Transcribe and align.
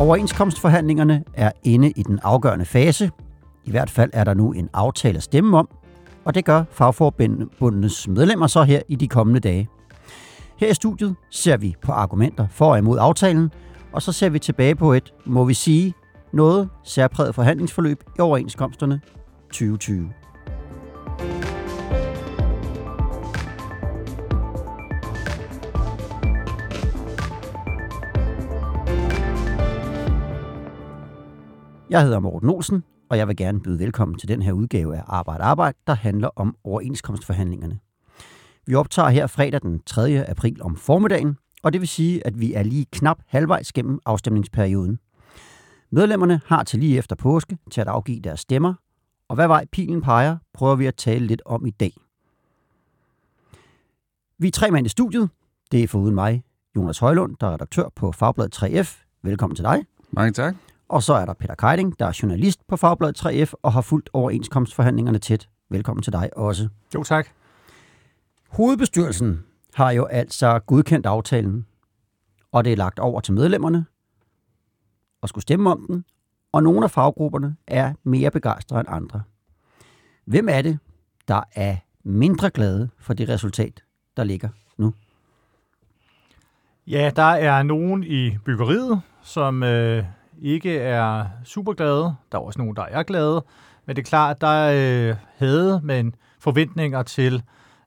Overenskomstforhandlingerne 0.00 1.24
er 1.34 1.52
inde 1.64 1.90
i 1.90 2.02
den 2.02 2.18
afgørende 2.22 2.64
fase. 2.64 3.10
I 3.64 3.70
hvert 3.70 3.90
fald 3.90 4.10
er 4.12 4.24
der 4.24 4.34
nu 4.34 4.52
en 4.52 4.68
aftale 4.72 5.16
at 5.16 5.22
stemme 5.22 5.58
om, 5.58 5.68
og 6.24 6.34
det 6.34 6.44
gør 6.44 6.64
fagforbundenes 6.70 8.08
medlemmer 8.08 8.46
så 8.46 8.62
her 8.62 8.82
i 8.88 8.94
de 8.94 9.08
kommende 9.08 9.40
dage. 9.40 9.68
Her 10.56 10.68
i 10.68 10.74
studiet 10.74 11.14
ser 11.30 11.56
vi 11.56 11.74
på 11.82 11.92
argumenter 11.92 12.46
for 12.50 12.70
og 12.70 12.78
imod 12.78 12.98
aftalen, 13.00 13.50
og 13.92 14.02
så 14.02 14.12
ser 14.12 14.28
vi 14.28 14.38
tilbage 14.38 14.74
på 14.74 14.92
et, 14.92 15.14
må 15.24 15.44
vi 15.44 15.54
sige, 15.54 15.94
noget 16.32 16.68
særpræget 16.84 17.34
forhandlingsforløb 17.34 18.02
i 18.18 18.20
overenskomsterne 18.20 19.00
2020. 19.52 20.19
Jeg 31.90 32.02
hedder 32.02 32.20
Morten 32.20 32.48
Olsen, 32.50 32.84
og 33.08 33.18
jeg 33.18 33.28
vil 33.28 33.36
gerne 33.36 33.60
byde 33.60 33.78
velkommen 33.78 34.18
til 34.18 34.28
den 34.28 34.42
her 34.42 34.52
udgave 34.52 34.96
af 34.96 35.02
Arbejde 35.06 35.44
Arbejde, 35.44 35.78
der 35.86 35.94
handler 35.94 36.28
om 36.36 36.56
overenskomstforhandlingerne. 36.64 37.78
Vi 38.66 38.74
optager 38.74 39.08
her 39.08 39.26
fredag 39.26 39.62
den 39.62 39.80
3. 39.86 40.24
april 40.28 40.62
om 40.62 40.76
formiddagen, 40.76 41.36
og 41.62 41.72
det 41.72 41.80
vil 41.80 41.88
sige, 41.88 42.26
at 42.26 42.40
vi 42.40 42.54
er 42.54 42.62
lige 42.62 42.86
knap 42.92 43.18
halvvejs 43.26 43.72
gennem 43.72 43.98
afstemningsperioden. 44.06 44.98
Medlemmerne 45.90 46.40
har 46.46 46.62
til 46.62 46.80
lige 46.80 46.98
efter 46.98 47.16
påske 47.16 47.58
til 47.70 47.80
at 47.80 47.88
afgive 47.88 48.20
deres 48.20 48.40
stemmer, 48.40 48.74
og 49.28 49.34
hvad 49.34 49.46
vej 49.46 49.64
pilen 49.72 50.02
peger, 50.02 50.36
prøver 50.54 50.74
vi 50.74 50.86
at 50.86 50.94
tale 50.94 51.26
lidt 51.26 51.42
om 51.44 51.66
i 51.66 51.70
dag. 51.70 51.92
Vi 54.38 54.46
er 54.46 54.52
tre 54.52 54.70
mænd 54.70 54.86
i 54.86 54.88
studiet. 54.88 55.30
Det 55.72 55.82
er 55.82 55.88
foruden 55.88 56.14
mig, 56.14 56.42
Jonas 56.76 56.98
Højlund, 56.98 57.36
der 57.40 57.46
er 57.46 57.52
redaktør 57.52 57.88
på 57.96 58.12
Fagbladet 58.12 58.62
3F. 58.62 59.04
Velkommen 59.22 59.56
til 59.56 59.64
dig. 59.64 59.84
Mange 60.10 60.32
tak. 60.32 60.54
Og 60.90 61.02
så 61.02 61.14
er 61.14 61.24
der 61.24 61.32
Peter 61.32 61.54
Keiding, 61.54 61.98
der 61.98 62.06
er 62.06 62.18
journalist 62.22 62.66
på 62.68 62.76
Fagbladet 62.76 63.26
3F 63.26 63.52
og 63.62 63.72
har 63.72 63.80
fulgt 63.80 64.10
overenskomstforhandlingerne 64.12 65.18
tæt. 65.18 65.48
Velkommen 65.68 66.02
til 66.02 66.12
dig 66.12 66.30
også. 66.36 66.68
Jo, 66.94 67.02
tak. 67.02 67.28
Hovedbestyrelsen 68.48 69.44
har 69.74 69.90
jo 69.90 70.04
altså 70.04 70.58
godkendt 70.58 71.06
aftalen, 71.06 71.66
og 72.52 72.64
det 72.64 72.72
er 72.72 72.76
lagt 72.76 72.98
over 72.98 73.20
til 73.20 73.34
medlemmerne 73.34 73.86
og 75.22 75.28
skulle 75.28 75.42
stemme 75.42 75.70
om 75.70 75.84
den, 75.88 76.04
og 76.52 76.62
nogle 76.62 76.84
af 76.84 76.90
faggrupperne 76.90 77.56
er 77.66 77.94
mere 78.04 78.30
begejstrede 78.30 78.80
end 78.80 78.88
andre. 78.90 79.22
Hvem 80.24 80.48
er 80.48 80.62
det, 80.62 80.78
der 81.28 81.42
er 81.54 81.76
mindre 82.04 82.50
glade 82.50 82.90
for 82.98 83.14
det 83.14 83.28
resultat, 83.28 83.84
der 84.16 84.24
ligger 84.24 84.48
nu? 84.78 84.94
Ja, 86.86 87.10
der 87.16 87.22
er 87.22 87.62
nogen 87.62 88.04
i 88.04 88.38
byggeriet, 88.44 89.00
som 89.22 89.62
øh, 89.62 90.04
ikke 90.42 90.78
er 90.78 91.26
super 91.44 91.72
glade. 91.72 92.14
Der 92.32 92.38
er 92.38 92.42
også 92.42 92.58
nogen, 92.58 92.76
der 92.76 92.82
er 92.82 93.02
glade. 93.02 93.44
Men 93.86 93.96
det 93.96 94.02
er 94.02 94.06
klart, 94.06 94.40
der 94.40 94.72
øh, 94.74 95.16
havde 95.36 95.80
man 95.84 96.14
forventninger 96.38 97.02
til, 97.02 97.34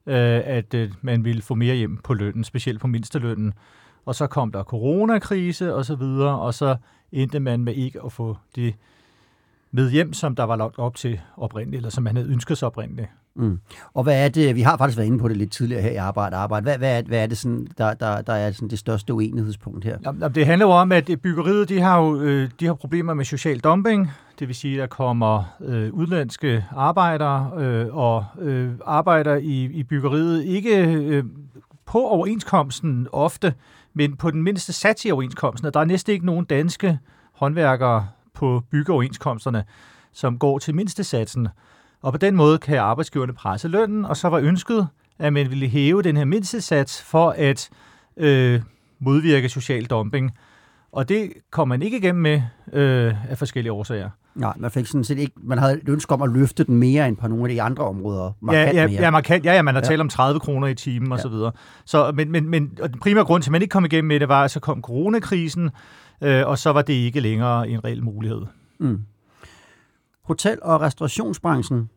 øh, 0.06 0.42
at 0.45 0.73
øh, 0.73 0.92
man 1.02 1.26
ville 1.26 1.42
få 1.42 1.56
mere 1.56 1.76
hjem 1.76 1.98
på 1.98 2.14
lønnen, 2.14 2.44
specielt 2.44 2.82
på 2.82 2.88
mindstelønnen. 2.88 3.54
Og 4.06 4.16
så 4.16 4.28
kom 4.28 4.52
der 4.52 4.64
coronakrise 4.64 5.76
og 5.76 5.86
så 5.86 5.95
videre, 5.95 6.40
og 6.40 6.54
så 6.54 6.76
endte 7.12 7.40
man 7.40 7.64
med 7.64 7.73
ikke 7.73 8.02
at 8.06 8.12
få 8.12 8.38
det 8.56 8.76
med 9.72 9.92
hjem, 9.92 10.14
som 10.14 10.36
der 10.36 10.44
var 10.44 10.56
lagt 10.56 10.80
op 10.80 10.95
til 10.95 11.20
oprindeligt, 11.38 11.80
eller 11.80 11.90
som 11.90 12.04
man 12.04 12.16
havde 12.16 12.30
ønsket 12.30 12.58
sig 12.58 12.66
oprindeligt. 12.66 13.10
Mm. 13.36 13.59
Og 13.94 14.03
hvad 14.03 14.26
er 14.26 14.30
det, 14.30 14.56
vi 14.56 14.62
har 14.62 14.78
faktisk 14.78 14.98
været 14.98 15.08
inde 15.08 15.20
på 15.20 15.28
det 15.28 15.38
lidt 15.38 15.52
tidligere 15.52 15.81
her 15.81 15.92
i 15.92 15.95
Arbejde 15.95 16.36
Arbejde, 16.36 16.64
hvad, 16.64 16.78
hvad, 16.78 16.98
er, 16.98 17.02
hvad 17.02 17.23
er 17.23 17.28
det, 17.28 17.38
sådan, 17.38 17.67
der, 17.78 17.94
der, 17.94 18.22
der 18.22 18.34
er 18.34 18.52
sådan 18.52 18.67
det 18.67 18.80
største 18.80 19.14
uenighedspunkt 19.14 19.86
her? 19.86 19.98
Jamen, 20.05 20.36
det 20.36 20.45
handler 20.45 20.66
jo 20.66 20.71
om, 20.71 20.92
at 20.92 21.10
byggeriet 21.23 21.70
de 21.70 21.82
har 21.82 22.02
jo 22.02 22.21
øh, 22.21 22.49
de 22.60 22.66
har 22.66 22.73
problemer 22.73 23.14
med 23.14 23.26
social 23.26 23.60
dumping, 23.60 24.11
det 24.39 24.48
vil 24.48 24.55
sige, 24.55 24.73
at 24.73 24.80
der 24.80 24.88
kommer 24.95 25.44
øh, 25.61 25.94
udlandske 25.94 26.66
arbejdere 26.76 27.52
øh, 27.58 27.95
og 27.95 28.26
øh, 28.39 28.71
arbejder 28.86 29.36
i, 29.36 29.64
i 29.64 29.83
byggeriet, 29.83 30.44
ikke 30.44 30.88
øh, 30.88 31.23
på 31.86 32.08
overenskomsten 32.08 33.08
ofte, 33.11 33.54
men 33.94 34.15
på 34.15 34.32
den 34.32 34.44
mindste 34.44 34.73
sats 34.73 35.05
i 35.05 35.11
overenskomsten. 35.11 35.73
Der 35.73 35.80
er 35.80 35.86
næsten 35.86 36.14
ikke 36.14 36.26
nogen 36.26 36.45
danske 36.45 37.00
håndværkere 37.33 38.08
på 38.33 38.64
byggeoverenskomsterne, 38.71 39.64
som 40.14 40.39
går 40.39 40.60
til 40.60 40.76
mindste 40.76 41.04
satsen. 41.04 41.48
Og 42.03 42.11
på 42.11 42.17
den 42.17 42.36
måde 42.36 42.58
kan 42.58 42.77
arbejdsgiverne 42.77 43.33
presse 43.33 43.67
lønnen, 43.67 44.05
og 44.05 44.17
så 44.17 44.30
var 44.30 44.39
ønsket, 44.39 44.87
at 45.19 45.33
man 45.33 45.49
ville 45.49 45.67
hæve 45.67 46.02
den 46.02 46.17
her 46.17 46.25
mindstesats 46.25 47.03
for 47.03 47.30
at 47.37 47.69
øh, 48.17 48.61
modvirke 48.99 49.49
social 49.49 49.86
dumping. 49.86 50.31
Og 50.91 51.09
det 51.09 51.33
kom 51.52 51.67
man 51.67 51.81
ikke 51.81 51.97
igennem 51.97 52.21
med 52.21 52.41
øh, 52.73 53.31
af 53.31 53.37
forskellige 53.37 53.71
årsager. 53.71 54.09
Nej, 54.36 54.53
man 54.58 54.71
fik 54.71 54.86
sådan 54.86 55.03
set 55.03 55.17
ikke, 55.17 55.33
man 55.43 55.58
havde 55.58 55.73
et 55.73 55.89
ønske 55.89 56.14
om 56.14 56.21
at 56.21 56.30
løfte 56.30 56.64
den 56.64 56.77
mere 56.77 57.08
end 57.08 57.17
på 57.17 57.27
nogle 57.27 57.43
af 57.43 57.49
de 57.49 57.61
andre 57.61 57.83
områder. 57.83 58.31
Markant 58.41 58.75
ja, 58.75 58.81
ja, 58.81 58.87
mere. 58.87 59.02
ja, 59.02 59.11
markant, 59.11 59.45
ja, 59.45 59.53
ja, 59.53 59.61
man 59.61 59.73
har 59.73 59.81
ja. 59.81 59.87
talt 59.87 60.02
om 60.02 60.09
30 60.09 60.39
kroner 60.39 60.67
i 60.67 60.75
timen 60.75 61.11
og 61.11 61.17
ja. 61.17 61.21
så 61.21 61.30
videre. 61.30 61.52
Så, 61.85 62.11
men, 62.15 62.31
men, 62.31 62.49
men 62.49 62.77
og 62.81 62.89
den 62.89 62.99
primære 62.99 63.25
grund 63.25 63.43
til, 63.43 63.49
at 63.49 63.52
man 63.52 63.61
ikke 63.61 63.71
kom 63.71 63.85
igennem 63.85 64.08
med 64.08 64.20
det, 64.20 64.30
var, 64.30 64.43
at 64.43 64.52
så 64.52 64.59
kom 64.59 64.81
coronakrisen, 64.81 65.70
øh, 66.21 66.47
og 66.47 66.58
så 66.58 66.71
var 66.71 66.81
det 66.81 66.93
ikke 66.93 67.20
længere 67.20 67.70
en 67.70 67.83
reel 67.83 68.03
mulighed. 68.03 68.41
Mm. 68.80 68.99
Hotel- 70.23 70.60
og 70.61 70.82
restaurationsbranchen 70.82 71.89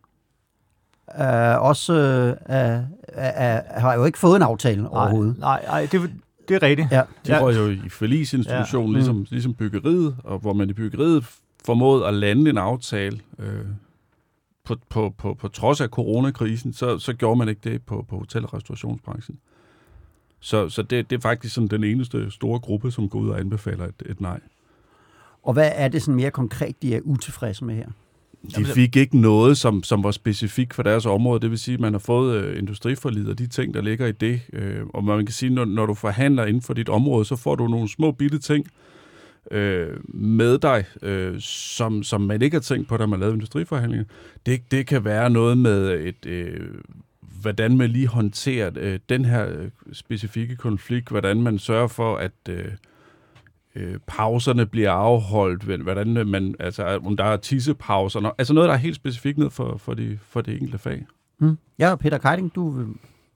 øh, 1.20 1.62
også 1.62 1.92
øh, 1.92 2.28
øh, 2.28 2.78
øh, 3.16 3.60
har 3.82 3.94
jo 3.94 4.04
ikke 4.04 4.19
fået 4.19 4.37
en 4.37 4.42
aftale 4.42 4.82
nej, 4.82 4.91
overhovedet. 4.92 5.38
Nej, 5.38 5.64
nej 5.66 5.88
det, 5.92 6.10
det 6.48 6.54
er 6.54 6.62
rigtigt. 6.62 6.92
Ja. 6.92 7.03
De 7.26 7.32
var 7.32 7.53
jo 7.53 7.70
i 7.70 7.88
forlisinstitutionen, 7.88 8.91
ja. 8.91 8.97
ligesom, 8.97 9.16
mm. 9.16 9.26
ligesom 9.31 9.54
byggeriet, 9.54 10.16
og 10.25 10.38
hvor 10.38 10.53
man 10.53 10.70
i 10.70 10.72
byggeriet 10.72 11.25
formåede 11.65 12.06
at 12.06 12.15
lande 12.15 12.50
en 12.50 12.59
aftale 12.59 13.20
øh, 13.38 13.66
på, 14.65 14.76
på, 14.88 15.15
på, 15.19 15.34
på 15.34 15.48
trods 15.48 15.81
af 15.81 15.88
coronakrisen, 15.88 16.72
så, 16.72 16.98
så 16.98 17.12
gjorde 17.12 17.38
man 17.38 17.48
ikke 17.48 17.70
det 17.70 17.82
på, 17.82 18.04
på 18.09 18.19
hotel- 18.19 18.44
og 18.44 18.54
restaurationsbranchen. 18.54 19.38
Så, 20.41 20.69
så 20.69 20.82
det, 20.82 21.10
det 21.10 21.16
er 21.16 21.20
faktisk 21.20 21.54
sådan 21.54 21.69
den 21.69 21.84
eneste 21.84 22.31
store 22.31 22.60
gruppe, 22.60 22.91
som 22.91 23.09
går 23.09 23.19
ud 23.19 23.28
og 23.28 23.41
anbefaler 23.41 23.84
et, 23.84 24.03
et 24.06 24.20
nej. 24.20 24.41
Og 25.42 25.53
hvad 25.53 25.70
er 25.75 25.88
det 25.88 26.03
sådan 26.03 26.15
mere 26.15 26.31
konkret, 26.31 26.82
de 26.82 26.94
er 26.94 27.00
utilfredse 27.04 27.65
med 27.65 27.75
her? 27.75 27.88
De 28.56 28.64
fik 28.64 28.97
ikke 28.97 29.19
noget, 29.20 29.58
som, 29.58 29.82
som 29.82 30.04
var 30.04 30.10
specifikt 30.10 30.74
for 30.74 30.82
deres 30.82 31.06
område. 31.06 31.41
Det 31.41 31.50
vil 31.50 31.58
sige, 31.58 31.74
at 31.74 31.80
man 31.80 31.92
har 31.94 31.98
fået 31.98 32.36
øh, 32.36 32.58
industriforlid 32.58 33.28
og 33.28 33.38
de 33.38 33.47
ting, 33.47 33.74
der 33.74 33.82
ligger 33.82 34.06
i 34.06 34.12
det. 34.12 34.41
Øh, 34.52 34.86
og 34.94 35.04
man 35.04 35.26
kan 35.26 35.32
sige, 35.32 35.50
når, 35.50 35.64
når 35.64 35.86
du 35.86 35.94
forhandler 35.94 36.44
inden 36.44 36.62
for 36.62 36.74
dit 36.74 36.88
område, 36.88 37.24
så 37.24 37.36
får 37.36 37.54
du 37.54 37.69
nogle 37.69 37.88
små 37.88 38.12
bitte 38.12 38.38
ting 38.38 38.66
øh, 39.50 39.88
med 40.14 40.58
dig, 40.58 40.84
øh, 41.02 41.41
som, 41.41 42.02
som 42.02 42.20
man 42.20 42.42
ikke 42.42 42.54
har 42.54 42.62
tænkt 42.62 42.88
på, 42.88 42.97
da 42.97 43.06
man 43.06 43.20
lavede 43.20 43.34
industriforhandlinger. 43.34 44.04
Det, 44.47 44.70
det 44.70 44.86
kan 44.86 45.04
være 45.04 45.30
noget 45.30 45.58
med 45.58 46.00
et... 46.06 46.26
Øh, 46.26 46.60
hvordan 47.41 47.76
man 47.76 47.91
lige 47.91 48.06
håndterer 48.06 48.70
øh, 48.76 48.98
den 49.08 49.24
her 49.24 49.48
øh, 49.48 49.68
specifikke 49.92 50.56
konflikt, 50.56 51.08
hvordan 51.08 51.42
man 51.42 51.58
sørger 51.58 51.88
for, 51.88 52.16
at 52.16 52.32
øh, 52.48 52.64
øh, 53.76 53.98
pauserne 54.06 54.66
bliver 54.66 54.91
afholdt, 54.91 55.82
hvordan 55.82 56.16
øh, 56.16 56.26
man, 56.26 56.54
altså 56.60 57.00
om 57.04 57.16
der 57.16 57.25
er 57.25 57.37
tissepauser, 57.37 58.34
altså 58.38 58.54
noget, 58.54 58.69
der 58.69 58.75
er 58.75 58.78
helt 58.78 58.97
specifikt 58.97 59.38
ned 59.38 59.50
for, 59.50 59.76
for, 59.76 59.94
de, 59.94 60.19
for 60.28 60.41
det 60.41 60.54
enkelte 60.54 60.78
fag. 60.78 61.06
Mm. 61.38 61.59
Ja, 61.78 61.94
Peter 61.94 62.19
Keiding, 62.19 62.54
du 62.54 62.86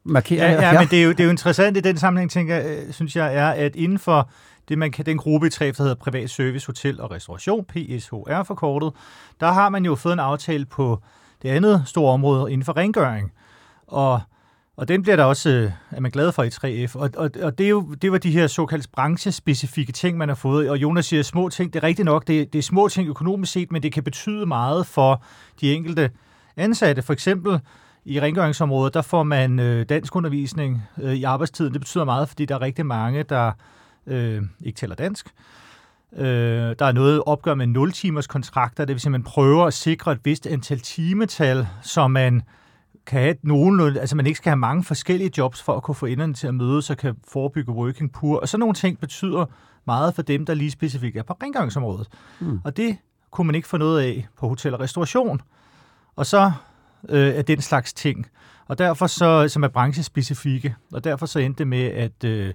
markerer 0.04 0.52
ja, 0.52 0.52
ja, 0.52 0.72
ja, 0.72 0.80
men 0.80 0.88
det 0.88 0.98
er, 0.98 1.04
jo, 1.04 1.10
det 1.10 1.20
er 1.20 1.24
jo 1.24 1.30
interessant 1.30 1.76
i 1.76 1.80
den 1.80 1.96
sammenhæng, 1.96 2.30
tænker 2.30 2.56
jeg, 2.56 2.84
synes 2.90 3.16
jeg, 3.16 3.36
er, 3.36 3.48
at 3.48 3.76
inden 3.76 3.98
for 3.98 4.30
det, 4.68 4.78
man 4.78 4.90
kan, 4.90 5.06
den 5.06 5.18
gruppe 5.18 5.46
i 5.46 5.50
3 5.50 5.66
der 5.66 5.82
hedder 5.82 5.94
Privat 5.94 6.30
Service, 6.30 6.66
Hotel 6.66 7.00
og 7.00 7.10
Restauration, 7.10 7.64
PSHR 7.64 8.42
forkortet, 8.42 8.92
der 9.40 9.52
har 9.52 9.68
man 9.68 9.84
jo 9.84 9.94
fået 9.94 10.12
en 10.12 10.18
aftale 10.18 10.64
på 10.64 11.02
det 11.42 11.48
andet 11.48 11.82
store 11.86 12.12
område 12.12 12.52
inden 12.52 12.64
for 12.64 12.76
rengøring. 12.76 13.32
Og 13.86 14.20
og 14.80 14.88
den 14.88 15.02
bliver 15.02 15.16
der 15.16 15.24
også, 15.24 15.50
øh, 15.50 15.70
er 15.90 16.00
man 16.00 16.10
glad 16.10 16.32
for 16.32 16.42
i 16.42 16.48
3F. 16.48 16.96
Og, 16.96 17.10
og, 17.16 17.30
og 17.42 17.58
det, 17.58 17.64
er 17.64 17.70
jo, 17.70 17.94
det 18.02 18.12
var 18.12 18.18
de 18.18 18.30
her 18.30 18.46
såkaldt 18.46 18.92
branchespecifikke 18.92 19.92
ting, 19.92 20.18
man 20.18 20.28
har 20.28 20.34
fået. 20.34 20.70
Og 20.70 20.76
Jonas 20.78 21.06
siger 21.06 21.22
små 21.22 21.48
ting. 21.48 21.72
Det 21.72 21.78
er 21.78 21.86
rigtigt 21.86 22.06
nok, 22.06 22.26
det, 22.26 22.52
det 22.52 22.58
er 22.58 22.62
små 22.62 22.88
ting 22.88 23.08
økonomisk 23.08 23.52
set, 23.52 23.72
men 23.72 23.82
det 23.82 23.92
kan 23.92 24.02
betyde 24.02 24.46
meget 24.46 24.86
for 24.86 25.22
de 25.60 25.74
enkelte 25.74 26.10
ansatte. 26.56 27.02
For 27.02 27.12
eksempel 27.12 27.60
i 28.04 28.20
rengøringsområdet, 28.20 28.94
der 28.94 29.02
får 29.02 29.22
man 29.22 29.58
øh, 29.58 29.86
dansk 29.88 30.16
undervisning 30.16 30.82
øh, 31.02 31.14
i 31.14 31.24
arbejdstiden. 31.24 31.72
Det 31.72 31.80
betyder 31.80 32.04
meget, 32.04 32.28
fordi 32.28 32.44
der 32.44 32.54
er 32.54 32.60
rigtig 32.60 32.86
mange, 32.86 33.22
der 33.22 33.52
øh, 34.06 34.42
ikke 34.64 34.76
taler 34.76 34.94
dansk. 34.94 35.26
Øh, 36.16 36.24
der 36.78 36.86
er 36.86 36.92
noget 36.92 37.22
opgør 37.26 37.54
med 37.54 37.66
0-timers 37.66 38.26
kontrakter, 38.26 38.84
det 38.84 38.94
vil 38.94 39.00
sige, 39.00 39.08
at 39.08 39.12
man 39.12 39.22
prøver 39.22 39.66
at 39.66 39.74
sikre 39.74 40.12
et 40.12 40.20
vist 40.24 40.46
antal 40.46 40.80
timetal, 40.80 41.66
så 41.82 42.08
man 42.08 42.42
kan 43.10 43.20
have 43.20 43.34
nogenlunde, 43.42 44.00
altså 44.00 44.16
man 44.16 44.26
ikke 44.26 44.36
skal 44.36 44.50
have 44.50 44.56
mange 44.56 44.84
forskellige 44.84 45.30
jobs 45.38 45.62
for 45.62 45.76
at 45.76 45.82
kunne 45.82 45.94
få 45.94 46.06
enderne 46.06 46.34
til 46.34 46.46
at 46.46 46.54
mødes 46.54 46.90
og 46.90 46.96
kan 46.96 47.16
forebygge 47.28 47.72
working 47.72 48.12
poor. 48.12 48.38
Og 48.38 48.48
sådan 48.48 48.60
nogle 48.60 48.74
ting 48.74 49.00
betyder 49.00 49.44
meget 49.84 50.14
for 50.14 50.22
dem, 50.22 50.46
der 50.46 50.54
lige 50.54 50.70
specifikt 50.70 51.16
er 51.16 51.22
på 51.22 51.36
rengøringsområdet. 51.42 52.08
Mm. 52.40 52.60
Og 52.64 52.76
det 52.76 52.96
kunne 53.30 53.46
man 53.46 53.54
ikke 53.54 53.68
få 53.68 53.76
noget 53.76 54.02
af 54.02 54.28
på 54.38 54.48
hotel 54.48 54.74
og 54.74 54.80
restauration. 54.80 55.40
Og 56.16 56.26
så 56.26 56.52
øh, 57.08 57.28
er 57.28 57.42
den 57.42 57.60
slags 57.60 57.92
ting. 57.92 58.26
Og 58.66 58.78
derfor 58.78 59.06
så, 59.06 59.48
som 59.48 59.62
er 59.62 59.68
branchespecifikke, 59.68 60.74
og 60.92 61.04
derfor 61.04 61.26
så 61.26 61.38
endte 61.38 61.58
det 61.58 61.66
med, 61.66 61.84
at, 61.84 62.24
øh, 62.24 62.54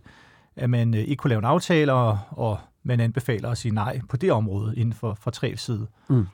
at 0.56 0.70
man 0.70 0.94
øh, 0.94 1.00
ikke 1.00 1.16
kunne 1.16 1.30
lave 1.30 1.40
en 1.40 1.46
aftale, 1.46 1.94
og, 1.94 2.20
og 2.30 2.60
man 2.84 3.00
anbefaler 3.00 3.50
at 3.50 3.58
sige 3.58 3.74
nej 3.74 4.02
på 4.10 4.18
det 4.18 4.32
område 4.32 4.76
inden 4.76 4.94
for, 4.94 5.18
for 5.22 5.32
tre 5.32 5.58
side. 5.58 5.88
Mm. 6.10 6.28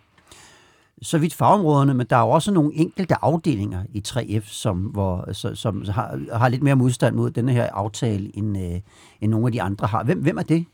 Så 1.01 1.17
vidt 1.17 1.33
fagområderne, 1.33 1.93
men 1.93 2.07
der 2.09 2.15
er 2.15 2.21
jo 2.21 2.29
også 2.29 2.51
nogle 2.51 2.71
enkelte 2.73 3.15
afdelinger 3.21 3.83
i 3.93 4.03
3F, 4.07 4.41
som, 4.45 4.77
hvor, 4.77 5.33
så, 5.33 5.55
som 5.55 5.85
har, 5.89 6.37
har 6.37 6.49
lidt 6.49 6.63
mere 6.63 6.75
modstand 6.75 7.15
mod 7.15 7.31
denne 7.31 7.51
her 7.51 7.69
aftale, 7.73 8.37
end, 8.37 8.57
øh, 8.57 8.79
end 9.21 9.31
nogle 9.31 9.45
af 9.47 9.51
de 9.51 9.61
andre 9.61 9.87
har. 9.87 10.03
Hvem, 10.03 10.21
hvem 10.21 10.37
er 10.37 10.43
det? 10.43 10.65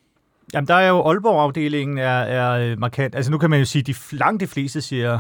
Jamen, 0.54 0.68
der 0.68 0.76
er 0.76 0.88
jo 0.88 1.02
Aalborg-afdelingen 1.02 1.98
er, 1.98 2.20
er 2.20 2.72
øh, 2.72 2.80
markant. 2.80 3.16
Altså, 3.16 3.32
nu 3.32 3.38
kan 3.38 3.50
man 3.50 3.60
jo 3.60 3.66
sige, 3.66 3.80
at 3.80 3.88
de, 3.88 3.94
langt 4.12 4.42
de 4.42 4.48
fleste 4.48 4.82
siger, 4.82 5.20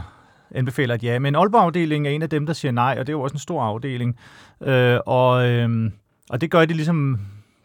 anbefaler 0.52 0.96
et 0.96 1.04
ja, 1.04 1.20
men 1.20 1.36
Aalborg-afdelingen 1.36 2.06
er 2.06 2.16
en 2.16 2.22
af 2.22 2.30
dem, 2.30 2.46
der 2.46 2.54
siger 2.54 2.72
nej, 2.72 2.96
og 3.00 3.08
det 3.08 3.14
er 3.14 3.18
jo 3.18 3.22
også 3.22 3.34
en 3.34 3.40
stor 3.40 3.64
afdeling. 3.64 4.18
Øh, 4.62 5.00
og, 5.06 5.50
øh, 5.50 5.92
og 6.30 6.42
det 6.42 6.52
gør 6.52 6.66
de 6.66 6.74
ligesom 6.74 7.20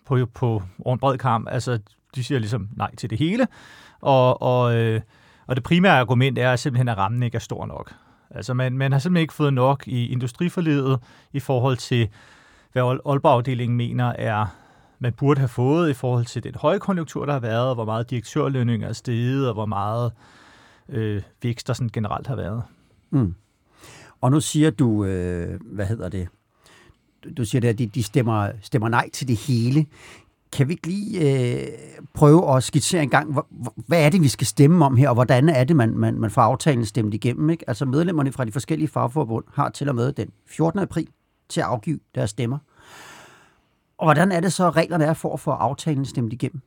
på, 0.06 0.26
på 0.34 0.62
over 0.84 0.94
en 0.94 1.00
bred 1.00 1.18
kamp. 1.18 1.48
Altså, 1.50 1.78
de 2.14 2.24
siger 2.24 2.38
ligesom 2.38 2.68
nej 2.76 2.94
til 2.94 3.10
det 3.10 3.18
hele, 3.18 3.46
og, 4.00 4.42
og, 4.42 4.76
øh, 4.76 5.00
og 5.46 5.56
det 5.56 5.64
primære 5.64 5.98
argument 5.98 6.38
er 6.38 6.56
simpelthen, 6.56 6.88
at 6.88 6.98
rammen 6.98 7.22
ikke 7.22 7.34
er 7.34 7.40
stor 7.40 7.66
nok. 7.66 7.94
Altså, 8.30 8.54
man, 8.54 8.78
man 8.78 8.92
har 8.92 8.98
simpelthen 8.98 9.22
ikke 9.22 9.34
fået 9.34 9.54
nok 9.54 9.88
i 9.88 10.12
industriforledet 10.12 11.00
i 11.32 11.40
forhold 11.40 11.76
til, 11.76 12.08
hvad 12.72 12.82
Aalborg-afdelingen 12.82 13.76
mener 13.76 14.12
er 14.18 14.46
man 15.02 15.12
burde 15.12 15.40
have 15.40 15.48
fået 15.48 15.90
i 15.90 15.92
forhold 15.92 16.24
til 16.24 16.44
den 16.44 16.54
høje 16.54 16.78
konjunktur, 16.78 17.26
der 17.26 17.32
har 17.32 17.40
været, 17.40 17.68
og 17.68 17.74
hvor 17.74 17.84
meget 17.84 18.10
direktørlønninger 18.10 18.88
er 18.88 18.92
steget, 18.92 19.48
og 19.48 19.54
hvor 19.54 19.66
meget 19.66 20.12
øh, 20.88 21.22
vækst 21.42 21.66
der 21.66 21.72
sådan 21.72 21.90
generelt 21.92 22.26
har 22.26 22.36
været. 22.36 22.62
Mm. 23.10 23.34
Og 24.20 24.30
nu 24.30 24.40
siger 24.40 24.70
du, 24.70 25.04
øh, 25.04 25.60
hvad 25.62 25.86
hedder 25.86 26.08
det, 26.08 26.28
du 27.36 27.44
siger 27.44 27.60
det, 27.60 27.68
at 27.68 27.78
de, 27.78 27.86
de 27.86 28.02
stemmer, 28.02 28.50
stemmer 28.60 28.88
nej 28.88 29.10
til 29.10 29.28
det 29.28 29.36
hele. 29.36 29.86
Kan 30.52 30.68
vi 30.68 30.72
ikke 30.72 30.86
lige 30.86 31.20
øh, 31.20 31.68
prøve 32.14 32.56
at 32.56 32.62
skitsere 32.62 33.02
en 33.02 33.10
gang, 33.10 33.38
hvad 33.86 34.06
er 34.06 34.10
det, 34.10 34.22
vi 34.22 34.28
skal 34.28 34.46
stemme 34.46 34.84
om 34.84 34.96
her, 34.96 35.08
og 35.08 35.14
hvordan 35.14 35.48
er 35.48 35.64
det, 35.64 35.76
man, 35.76 35.98
man, 35.98 36.20
man 36.20 36.30
får 36.30 36.42
aftalen 36.42 36.86
stemt 36.86 37.14
igennem? 37.14 37.50
Ikke? 37.50 37.64
Altså 37.68 37.84
medlemmerne 37.84 38.32
fra 38.32 38.44
de 38.44 38.52
forskellige 38.52 38.88
fagforbund 38.88 39.44
har 39.54 39.68
til 39.68 39.88
og 39.88 39.94
med 39.94 40.12
den 40.12 40.30
14. 40.46 40.80
april 40.80 41.08
til 41.48 41.60
at 41.60 41.66
afgive 41.66 42.00
deres 42.14 42.30
stemmer. 42.30 42.58
Og 43.98 44.06
hvordan 44.06 44.32
er 44.32 44.40
det 44.40 44.52
så, 44.52 44.70
reglerne 44.70 45.04
er 45.04 45.14
for 45.14 45.34
at 45.34 45.40
få 45.40 45.50
aftalen 45.50 46.04
stemt 46.04 46.32
igennem? 46.32 46.60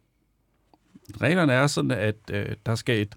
Reglerne 1.21 1.53
er 1.53 1.67
sådan, 1.67 1.91
at 1.91 2.15
øh, 2.31 2.45
der 2.65 2.75
skal 2.75 3.01
et, 3.01 3.15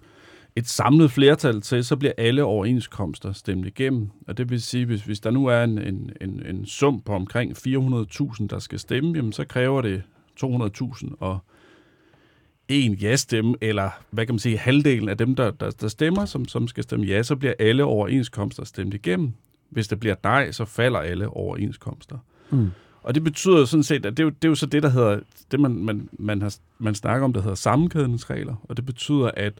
et 0.55 0.67
samlet 0.67 1.11
flertal 1.11 1.61
til, 1.61 1.85
så 1.85 1.95
bliver 1.95 2.13
alle 2.17 2.43
overenskomster 2.43 3.31
stemt 3.31 3.67
igennem. 3.67 4.09
Og 4.27 4.37
det 4.37 4.49
vil 4.49 4.61
sige, 4.61 4.85
hvis, 4.85 5.01
hvis 5.01 5.19
der 5.19 5.31
nu 5.31 5.45
er 5.45 5.63
en, 5.63 5.77
en, 5.77 6.09
en, 6.21 6.45
en 6.45 6.65
sum 6.65 7.01
på 7.01 7.13
omkring 7.13 7.57
400.000, 7.57 8.47
der 8.47 8.59
skal 8.59 8.79
stemme, 8.79 9.15
jamen, 9.15 9.33
så 9.33 9.45
kræver 9.45 9.81
det 9.81 10.03
200.000 10.43 11.15
og 11.19 11.39
en 12.67 12.93
ja-stemme, 12.93 13.55
eller 13.61 13.89
hvad 14.11 14.25
kan 14.25 14.33
man 14.33 14.39
sige, 14.39 14.57
halvdelen 14.57 15.09
af 15.09 15.17
dem, 15.17 15.35
der, 15.35 15.51
der, 15.51 15.69
der 15.69 15.87
stemmer, 15.87 16.25
som, 16.25 16.47
som 16.47 16.67
skal 16.67 16.83
stemme 16.83 17.05
ja, 17.05 17.23
så 17.23 17.35
bliver 17.35 17.53
alle 17.59 17.83
overenskomster 17.83 18.63
stemt 18.63 18.93
igennem. 18.93 19.33
Hvis 19.69 19.87
det 19.87 19.99
bliver 19.99 20.15
nej, 20.23 20.51
så 20.51 20.65
falder 20.65 20.99
alle 20.99 21.27
overenskomster. 21.27 22.17
Mm. 22.49 22.69
Og 23.03 23.15
det 23.15 23.23
betyder 23.23 23.65
sådan 23.65 23.83
set, 23.83 24.05
at 24.05 24.17
det 24.17 24.19
er 24.19 24.23
jo, 24.23 24.29
det 24.29 24.45
er 24.45 24.49
jo 24.49 24.55
så 24.55 24.65
det, 24.65 24.83
der 24.83 24.89
hedder, 24.89 25.19
det 25.51 25.59
man, 25.59 25.71
man, 25.71 26.09
man, 26.11 26.41
har, 26.41 26.55
man 26.77 26.95
snakker 26.95 27.25
om, 27.25 27.33
der 27.33 27.41
hedder 27.41 27.55
sammenkædningsregler. 27.55 28.55
Og 28.63 28.77
det 28.77 28.85
betyder, 28.85 29.31
at 29.33 29.53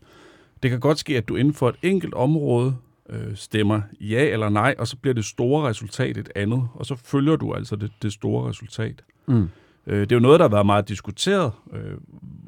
det 0.64 0.72
kan 0.72 0.80
godt 0.80 1.00
ske, 1.00 1.18
at 1.18 1.28
du 1.28 1.36
inden 1.36 1.54
for 1.54 1.70
et 1.70 1.76
enkelt 1.82 2.14
område 2.14 2.76
øh, 3.10 3.36
stemmer 3.36 3.82
ja 4.02 4.30
eller 4.30 4.50
nej, 4.50 4.76
og 4.78 4.88
så 4.88 4.98
bliver 4.98 5.14
det 5.14 5.26
store 5.26 5.70
resultat 5.70 6.18
et 6.18 6.30
andet, 6.36 6.68
og 6.74 6.86
så 6.86 6.96
følger 6.96 7.36
du 7.36 7.54
altså 7.54 7.76
det, 7.76 7.92
det 8.02 8.14
store 8.14 8.50
resultat. 8.50 9.04
Mm. 9.28 9.50
Øh, 9.88 10.02
det 10.02 10.12
er 10.12 10.16
jo 10.16 10.20
noget, 10.20 10.40
der 10.40 10.44
har 10.44 10.56
været 10.56 10.66
meget 10.66 10.90
diskuteret, 10.90 11.52
øh, 11.74 11.98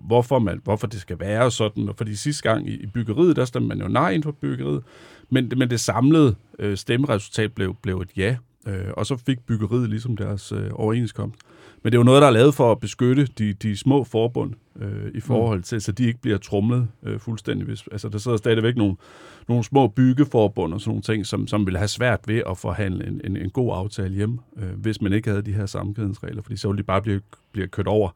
hvorfor, 0.05 0.39
man, 0.39 0.61
hvorfor 0.63 0.87
det 0.87 1.01
skal 1.01 1.19
være 1.19 1.51
sådan. 1.51 1.89
Og 1.89 1.95
fordi 1.95 2.15
sidste 2.15 2.49
gang 2.49 2.69
i, 2.69 2.73
i 2.73 2.85
byggeriet, 2.85 3.35
der 3.35 3.45
stemte 3.45 3.67
man 3.67 3.81
jo 3.81 3.87
nej 3.87 4.09
inden 4.09 4.23
for 4.23 4.31
byggeriet, 4.31 4.83
men, 5.29 5.51
men 5.57 5.69
det 5.69 5.79
samlede 5.79 6.35
øh, 6.59 6.77
stemmeresultat 6.77 7.53
blev, 7.53 7.75
blev 7.81 7.97
et 7.99 8.09
ja. 8.17 8.37
Øh, 8.67 8.87
og 8.97 9.05
så 9.05 9.17
fik 9.17 9.39
byggeriet 9.39 9.89
ligesom 9.89 10.17
deres 10.17 10.51
øh, 10.51 10.69
overenskomst. 10.73 11.39
Men 11.83 11.91
det 11.91 11.97
er 11.97 11.99
jo 11.99 12.03
noget, 12.03 12.21
der 12.21 12.27
er 12.27 12.31
lavet 12.31 12.53
for 12.53 12.71
at 12.71 12.79
beskytte 12.79 13.25
de, 13.25 13.53
de 13.53 13.77
små 13.77 14.03
forbund 14.03 14.53
øh, 14.79 15.11
i 15.13 15.19
forhold 15.19 15.63
til, 15.63 15.81
så 15.81 15.91
de 15.91 16.05
ikke 16.05 16.21
bliver 16.21 16.37
trumlet 16.37 16.87
øh, 17.03 17.19
fuldstændig. 17.19 17.67
Hvis, 17.67 17.83
altså, 17.91 18.09
der 18.09 18.17
sidder 18.17 18.37
stadigvæk 18.37 18.77
nogle, 18.77 18.95
nogle 19.47 19.63
små 19.63 19.87
byggeforbund 19.87 20.73
og 20.73 20.81
sådan 20.81 20.89
nogle 20.89 21.01
ting, 21.01 21.25
som, 21.25 21.47
som 21.47 21.65
vil 21.65 21.77
have 21.77 21.87
svært 21.87 22.19
ved 22.27 22.41
at 22.49 22.57
forhandle 22.57 23.07
en, 23.07 23.21
en, 23.23 23.37
en 23.37 23.49
god 23.49 23.71
aftale 23.75 24.15
hjem, 24.15 24.39
øh, 24.57 24.69
hvis 24.77 25.01
man 25.01 25.13
ikke 25.13 25.29
havde 25.29 25.41
de 25.41 25.53
her 25.53 25.65
sammenkædensregler, 25.65 26.41
fordi 26.41 26.57
så 26.57 26.67
ville 26.67 26.77
de 26.77 26.83
bare 26.83 27.01
blive, 27.01 27.21
blive 27.51 27.67
kørt 27.67 27.87
over 27.87 28.09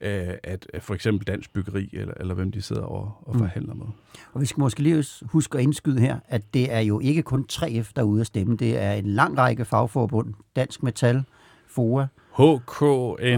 af, 0.00 0.38
at, 0.42 0.66
at 0.72 0.82
for 0.82 0.94
eksempel 0.94 1.26
dansk 1.26 1.52
byggeri, 1.52 1.88
eller, 1.92 2.14
eller 2.20 2.34
hvem 2.34 2.52
de 2.52 2.62
sidder 2.62 2.82
og, 2.82 3.12
og 3.22 3.34
mm. 3.34 3.38
forhandler 3.38 3.74
med. 3.74 3.86
Og 4.32 4.40
vi 4.40 4.46
skal 4.46 4.60
måske 4.60 4.82
lige 4.82 5.04
huske 5.24 5.58
at 5.58 5.64
indskyde 5.64 6.00
her, 6.00 6.18
at 6.28 6.54
det 6.54 6.72
er 6.72 6.80
jo 6.80 7.00
ikke 7.00 7.22
kun 7.22 7.46
3F, 7.52 7.92
der 7.96 8.02
er 8.02 8.06
ude 8.06 8.20
at 8.20 8.26
stemme. 8.26 8.56
Det 8.56 8.82
er 8.82 8.92
en 8.92 9.06
lang 9.06 9.38
række 9.38 9.64
fagforbund, 9.64 10.34
Dansk 10.56 10.82
Metal, 10.82 11.24
FOA, 11.68 12.06
HK, 12.34 12.82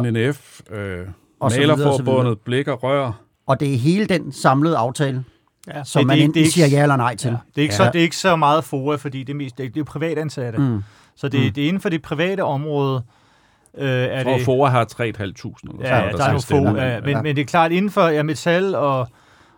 NNF, 0.00 0.60
øh, 0.70 1.06
og 1.40 1.52
Malerforbundet, 1.56 2.40
Blik 2.40 2.68
og 2.68 2.82
Rør. 2.82 3.12
Og 3.46 3.60
det 3.60 3.74
er 3.74 3.78
hele 3.78 4.06
den 4.06 4.32
samlede 4.32 4.76
aftale, 4.76 5.24
ja, 5.68 5.84
som 5.84 6.00
det, 6.00 6.06
man 6.06 6.16
det, 6.16 6.24
enten 6.24 6.44
det 6.44 6.52
siger 6.52 6.66
ja 6.66 6.82
eller 6.82 6.96
nej 6.96 7.16
til. 7.16 7.28
Ja. 7.28 7.36
Det, 7.54 7.58
er 7.58 7.62
ikke 7.62 7.72
ja. 7.72 7.76
så, 7.76 7.90
det 7.92 7.98
er 7.98 8.02
ikke 8.02 8.16
så 8.16 8.36
meget 8.36 8.64
FOA, 8.64 8.96
fordi 8.96 9.22
det 9.22 9.32
er, 9.32 9.36
mest, 9.36 9.58
det 9.58 9.64
er 9.64 9.70
jo 9.76 9.84
privatansatte. 9.84 10.58
Mm. 10.58 10.82
Så 11.16 11.28
det, 11.28 11.40
mm. 11.40 11.52
det 11.52 11.64
er 11.64 11.68
inden 11.68 11.80
for 11.80 11.88
det 11.88 12.02
private 12.02 12.44
område, 12.44 13.02
Øh, 13.78 13.88
er 13.88 14.22
det, 14.22 14.44
FOA 14.44 14.68
har 14.68 14.84
3.500. 14.84 15.00
Ja, 15.80 15.96
ja, 15.96 16.10
der, 16.10 16.16
der 16.16 16.24
er 16.24 16.38
få, 16.48 16.54
ja, 16.54 17.00
men, 17.00 17.10
ja. 17.10 17.22
men 17.22 17.36
det 17.36 17.42
er 17.42 17.46
klart, 17.46 17.72
inden 17.72 17.90
for 17.90 18.08
ja, 18.08 18.22
metal 18.22 18.74
og, 18.74 19.08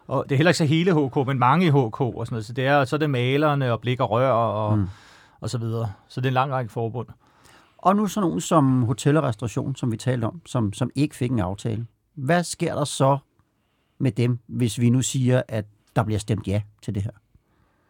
og 0.08 0.24
det 0.24 0.32
er 0.32 0.36
heller 0.36 0.50
ikke 0.50 0.58
så 0.58 0.64
hele 0.64 1.06
HK, 1.06 1.26
men 1.26 1.38
mange 1.38 1.66
i 1.66 1.70
HK 1.70 2.00
og 2.00 2.12
sådan 2.26 2.26
noget, 2.30 2.46
så 2.46 2.52
det 2.52 2.66
er, 2.66 2.84
så 2.84 2.96
er 2.96 2.98
det 2.98 3.10
malerne 3.10 3.72
og 3.72 3.80
blik 3.80 4.00
og 4.00 4.10
rør 4.10 4.30
og, 4.30 4.78
mm. 4.78 4.86
og 5.40 5.50
så 5.50 5.58
videre. 5.58 5.92
Så 6.08 6.20
det 6.20 6.26
er 6.26 6.30
en 6.30 6.34
lang 6.34 6.52
række 6.52 6.72
forbund. 6.72 7.06
Og 7.78 7.96
nu 7.96 8.06
så 8.06 8.20
nogen 8.20 8.40
som 8.40 8.82
hotel 8.82 9.16
og 9.16 9.22
restauration, 9.22 9.76
som 9.76 9.92
vi 9.92 9.96
talte 9.96 10.24
om, 10.24 10.42
som, 10.46 10.72
som 10.72 10.90
ikke 10.94 11.16
fik 11.16 11.30
en 11.30 11.38
aftale. 11.38 11.86
Hvad 12.14 12.44
sker 12.44 12.74
der 12.74 12.84
så 12.84 13.18
med 13.98 14.12
dem, 14.12 14.38
hvis 14.46 14.80
vi 14.80 14.90
nu 14.90 15.02
siger, 15.02 15.42
at 15.48 15.66
der 15.96 16.02
bliver 16.02 16.18
stemt 16.18 16.48
ja 16.48 16.62
til 16.82 16.94
det 16.94 17.02
her? 17.02 17.10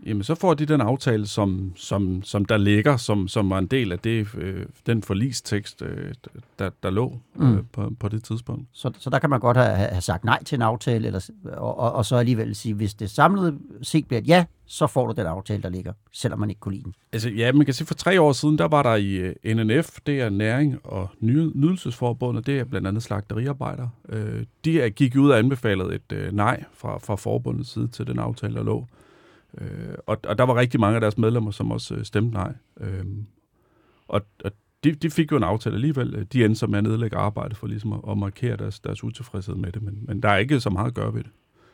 Jamen, 0.06 0.22
så 0.22 0.34
får 0.34 0.54
de 0.54 0.66
den 0.66 0.80
aftale, 0.80 1.26
som, 1.26 1.72
som, 1.76 2.22
som 2.22 2.44
der 2.44 2.56
ligger, 2.56 2.96
som, 2.96 3.28
som 3.28 3.50
var 3.50 3.58
en 3.58 3.66
del 3.66 3.92
af 3.92 3.98
det, 3.98 4.34
øh, 4.34 4.66
den 4.86 5.02
forlistekst, 5.02 5.82
øh, 5.82 6.14
der, 6.58 6.70
der 6.82 6.90
lå 6.90 7.18
øh, 7.40 7.48
mm. 7.48 7.66
på, 7.72 7.92
på 8.00 8.08
det 8.08 8.24
tidspunkt. 8.24 8.68
Så, 8.72 8.92
så 8.98 9.10
der 9.10 9.18
kan 9.18 9.30
man 9.30 9.40
godt 9.40 9.56
have, 9.56 9.76
have 9.76 10.00
sagt 10.00 10.24
nej 10.24 10.44
til 10.44 10.56
en 10.56 10.62
aftale, 10.62 11.06
eller, 11.06 11.30
og, 11.44 11.78
og, 11.78 11.92
og 11.92 12.06
så 12.06 12.16
alligevel 12.16 12.54
sige, 12.54 12.74
hvis 12.74 12.94
det 12.94 13.10
samlede 13.10 13.58
set 13.82 14.06
bliver 14.06 14.20
et 14.20 14.28
ja, 14.28 14.44
så 14.66 14.86
får 14.86 15.06
du 15.06 15.12
den 15.16 15.26
aftale, 15.26 15.62
der 15.62 15.68
ligger, 15.68 15.92
selvom 16.12 16.40
man 16.40 16.50
ikke 16.50 16.60
kunne 16.60 16.74
lide 16.74 16.84
den. 16.84 16.94
Altså, 17.12 17.28
ja, 17.28 17.52
man 17.52 17.64
kan 17.64 17.74
sige, 17.74 17.86
for 17.86 17.94
tre 17.94 18.20
år 18.20 18.32
siden, 18.32 18.58
der 18.58 18.68
var 18.68 18.82
der 18.82 18.94
i 18.94 19.14
øh, 19.14 19.34
NNF, 19.44 19.98
det 20.06 20.20
er 20.20 20.30
Næring 20.30 20.78
og 20.84 21.10
Nydelsesforbundet, 21.20 22.46
det 22.46 22.58
er 22.58 22.64
blandt 22.64 22.86
andet 22.86 23.02
slagteriarbejdere. 23.02 23.90
Uh, 24.08 24.18
de 24.64 24.90
gik 24.90 25.16
ud 25.16 25.30
og 25.30 25.38
anbefalede 25.38 25.94
et 25.94 26.12
uh, 26.12 26.36
nej 26.36 26.64
fra, 26.74 26.98
fra 26.98 27.14
forbundets 27.14 27.72
side 27.72 27.88
til 27.88 28.06
den 28.06 28.18
aftale, 28.18 28.54
der 28.54 28.62
lå. 28.62 28.86
Øh, 29.60 29.94
og, 30.06 30.18
og 30.24 30.38
der 30.38 30.44
var 30.44 30.56
rigtig 30.56 30.80
mange 30.80 30.94
af 30.94 31.00
deres 31.00 31.18
medlemmer, 31.18 31.50
som 31.50 31.70
også 31.70 31.94
øh, 31.94 32.04
stemte 32.04 32.34
nej. 32.34 32.52
Øh, 32.80 33.04
og, 34.08 34.22
og 34.44 34.50
de, 34.84 34.92
de 34.92 35.10
fik 35.10 35.32
jo 35.32 35.36
en 35.36 35.42
aftale 35.42 35.74
alligevel. 35.74 36.26
De 36.32 36.44
endte 36.44 36.58
så 36.58 36.66
med 36.66 36.78
at 36.78 36.84
nedlægge 36.84 37.16
arbejde 37.16 37.54
for 37.54 37.66
ligesom 37.66 37.92
at, 37.92 38.00
at 38.10 38.18
markere 38.18 38.56
deres, 38.56 38.80
deres 38.80 39.04
utilfredshed 39.04 39.54
med 39.54 39.72
det, 39.72 39.82
men, 39.82 39.98
men 40.02 40.22
der 40.22 40.28
er 40.28 40.36
ikke 40.36 40.60
så 40.60 40.70
meget 40.70 40.86
at 40.86 40.94
gøre 40.94 41.14
ved 41.14 41.22
det. 41.22 41.30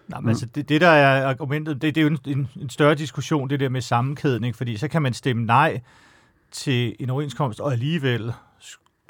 Nej, 0.09 0.21
men 0.21 0.25
mm. 0.25 0.29
altså 0.29 0.47
det, 0.47 0.69
det, 0.69 0.81
der 0.81 0.89
er 0.89 1.27
argumentet, 1.27 1.83
det, 1.83 1.95
det 1.95 2.01
er 2.01 2.05
jo 2.05 2.17
en, 2.27 2.49
en 2.61 2.69
større 2.69 2.95
diskussion, 2.95 3.51
det 3.51 3.61
der 3.61 3.69
med 3.69 3.81
sammenkædning, 3.81 4.57
fordi 4.57 4.77
så 4.77 4.89
kan 4.89 5.03
man 5.03 5.15
stemme 5.15 5.45
nej 5.45 5.81
til 6.51 6.97
en 7.01 7.11
overenskomst, 7.11 7.61
og 7.61 7.73
alligevel 7.73 8.33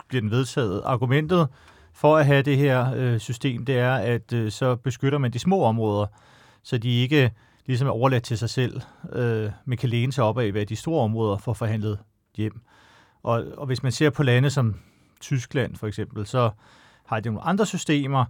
bliver 0.09 0.21
den 0.21 0.31
vedtaget. 0.31 0.83
Argumentet 0.85 1.49
for 1.93 2.17
at 2.17 2.27
have 2.27 2.43
det 2.43 2.57
her 2.57 2.95
øh, 2.97 3.19
system, 3.19 3.65
det 3.65 3.79
er, 3.79 3.95
at 3.95 4.33
øh, 4.33 4.51
så 4.51 4.77
beskytter 4.77 5.19
man 5.19 5.31
de 5.31 5.39
små 5.39 5.63
områder, 5.63 6.07
så 6.63 6.79
de 6.79 6.89
ikke 6.89 7.31
ligesom 7.67 7.89
er 7.89 7.93
overladt 7.93 8.25
til 8.25 8.39
sig 8.39 8.51
selv, 8.51 8.81
øh, 9.13 9.51
men 9.65 9.79
kan 9.79 9.89
læne 9.89 10.13
sig 10.13 10.25
op 10.25 10.39
af, 10.39 10.53
hvad 10.53 10.67
de 10.67 10.77
store 10.77 11.03
områder 11.03 11.39
får 11.39 11.53
forhandlet 11.53 11.99
hjem. 12.37 12.61
Og, 13.23 13.45
og 13.57 13.67
hvis 13.67 13.83
man 13.83 13.93
ser 13.93 14.11
på 14.11 14.23
lande 14.23 14.51
som 14.51 14.75
Tyskland 15.21 15.77
for 15.77 15.87
eksempel, 15.87 16.27
så 16.27 16.51
har 17.07 17.21
de 17.21 17.29
nogle 17.29 17.43
andre 17.43 17.67
systemer, 17.67 18.25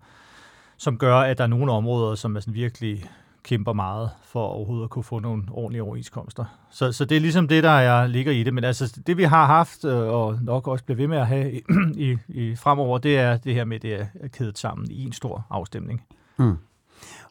som 0.76 0.98
gør, 0.98 1.16
at 1.16 1.38
der 1.38 1.44
er 1.44 1.48
nogle 1.48 1.72
områder, 1.72 2.14
som 2.14 2.36
er 2.36 2.40
sådan 2.40 2.54
virkelig 2.54 3.04
kæmper 3.42 3.72
meget 3.72 4.10
for 4.24 4.46
overhovedet 4.46 4.84
at 4.84 4.90
kunne 4.90 5.04
få 5.04 5.18
nogle 5.18 5.42
ordentlige 5.50 5.82
overenskomster. 5.82 6.44
Så, 6.70 6.92
så 6.92 7.04
det 7.04 7.16
er 7.16 7.20
ligesom 7.20 7.48
det, 7.48 7.62
der 7.62 7.70
er, 7.70 8.06
ligger 8.06 8.32
i 8.32 8.42
det. 8.42 8.54
Men 8.54 8.64
altså, 8.64 9.00
det 9.06 9.16
vi 9.16 9.22
har 9.22 9.46
haft, 9.46 9.84
øh, 9.84 10.08
og 10.08 10.38
nok 10.42 10.68
også 10.68 10.84
bliver 10.84 10.96
ved 10.96 11.06
med 11.06 11.18
at 11.18 11.26
have 11.26 11.52
i, 11.52 11.62
i, 12.10 12.18
i 12.28 12.56
fremover, 12.56 12.98
det 12.98 13.18
er 13.18 13.36
det 13.36 13.54
her 13.54 13.64
med, 13.64 13.80
det 13.80 13.94
er 13.94 14.28
kædet 14.28 14.58
sammen 14.58 14.90
i 14.90 15.04
en 15.04 15.12
stor 15.12 15.46
afstemning. 15.50 16.02
Mm. 16.36 16.56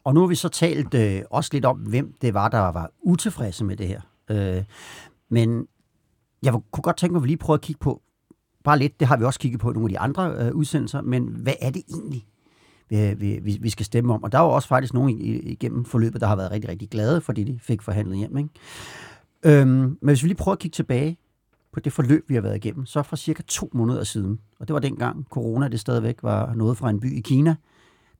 Og 0.04 0.14
nu 0.14 0.20
har 0.20 0.26
vi 0.26 0.34
så 0.34 0.48
talt 0.48 0.94
øh, 0.94 1.22
også 1.30 1.50
lidt 1.52 1.64
om, 1.64 1.76
hvem 1.76 2.14
det 2.22 2.34
var, 2.34 2.48
der 2.48 2.58
var 2.58 2.90
utilfredse 3.00 3.64
med 3.64 3.76
det 3.76 3.88
her. 3.88 4.00
Øh, 4.30 4.64
men 5.28 5.66
jeg 6.42 6.52
kunne 6.52 6.82
godt 6.82 6.96
tænke 6.96 7.12
mig 7.12 7.22
at 7.22 7.26
lige 7.26 7.36
prøver 7.36 7.56
at 7.56 7.60
kigge 7.60 7.78
på, 7.78 8.02
bare 8.64 8.78
lidt, 8.78 9.00
det 9.00 9.08
har 9.08 9.16
vi 9.16 9.24
også 9.24 9.40
kigget 9.40 9.60
på 9.60 9.70
i 9.70 9.72
nogle 9.74 9.86
af 9.86 9.90
de 9.90 9.98
andre 9.98 10.34
øh, 10.38 10.54
udsendelser, 10.54 11.00
men 11.00 11.28
hvad 11.28 11.54
er 11.60 11.70
det 11.70 11.82
egentlig, 11.88 12.26
vi, 13.18 13.38
vi, 13.42 13.58
vi 13.60 13.70
skal 13.70 13.86
stemme 13.86 14.14
om? 14.14 14.22
Og 14.22 14.32
der 14.32 14.38
var 14.38 14.48
også 14.48 14.68
faktisk 14.68 14.94
nogen 14.94 15.20
igennem 15.20 15.84
forløbet, 15.84 16.20
der 16.20 16.26
har 16.26 16.36
været 16.36 16.50
rigtig, 16.50 16.70
rigtig 16.70 16.90
glade, 16.90 17.20
fordi 17.20 17.44
de 17.44 17.58
fik 17.58 17.82
forhandlet 17.82 18.18
hjem. 18.18 18.36
Ikke? 18.36 18.50
Øhm, 19.42 19.68
men 19.78 19.98
hvis 20.00 20.22
vi 20.22 20.28
lige 20.28 20.36
prøver 20.36 20.52
at 20.52 20.58
kigge 20.58 20.74
tilbage 20.74 21.18
på 21.72 21.80
det 21.80 21.92
forløb, 21.92 22.24
vi 22.28 22.34
har 22.34 22.40
været 22.40 22.56
igennem, 22.56 22.86
så 22.86 23.02
fra 23.02 23.16
cirka 23.16 23.42
to 23.42 23.70
måneder 23.72 24.04
siden, 24.04 24.40
og 24.60 24.68
det 24.68 24.74
var 24.74 24.80
dengang 24.80 25.26
corona 25.30 25.68
det 25.68 25.80
stadigvæk 25.80 26.22
var 26.22 26.54
noget 26.54 26.78
fra 26.78 26.90
en 26.90 27.00
by 27.00 27.18
i 27.18 27.20
Kina, 27.20 27.54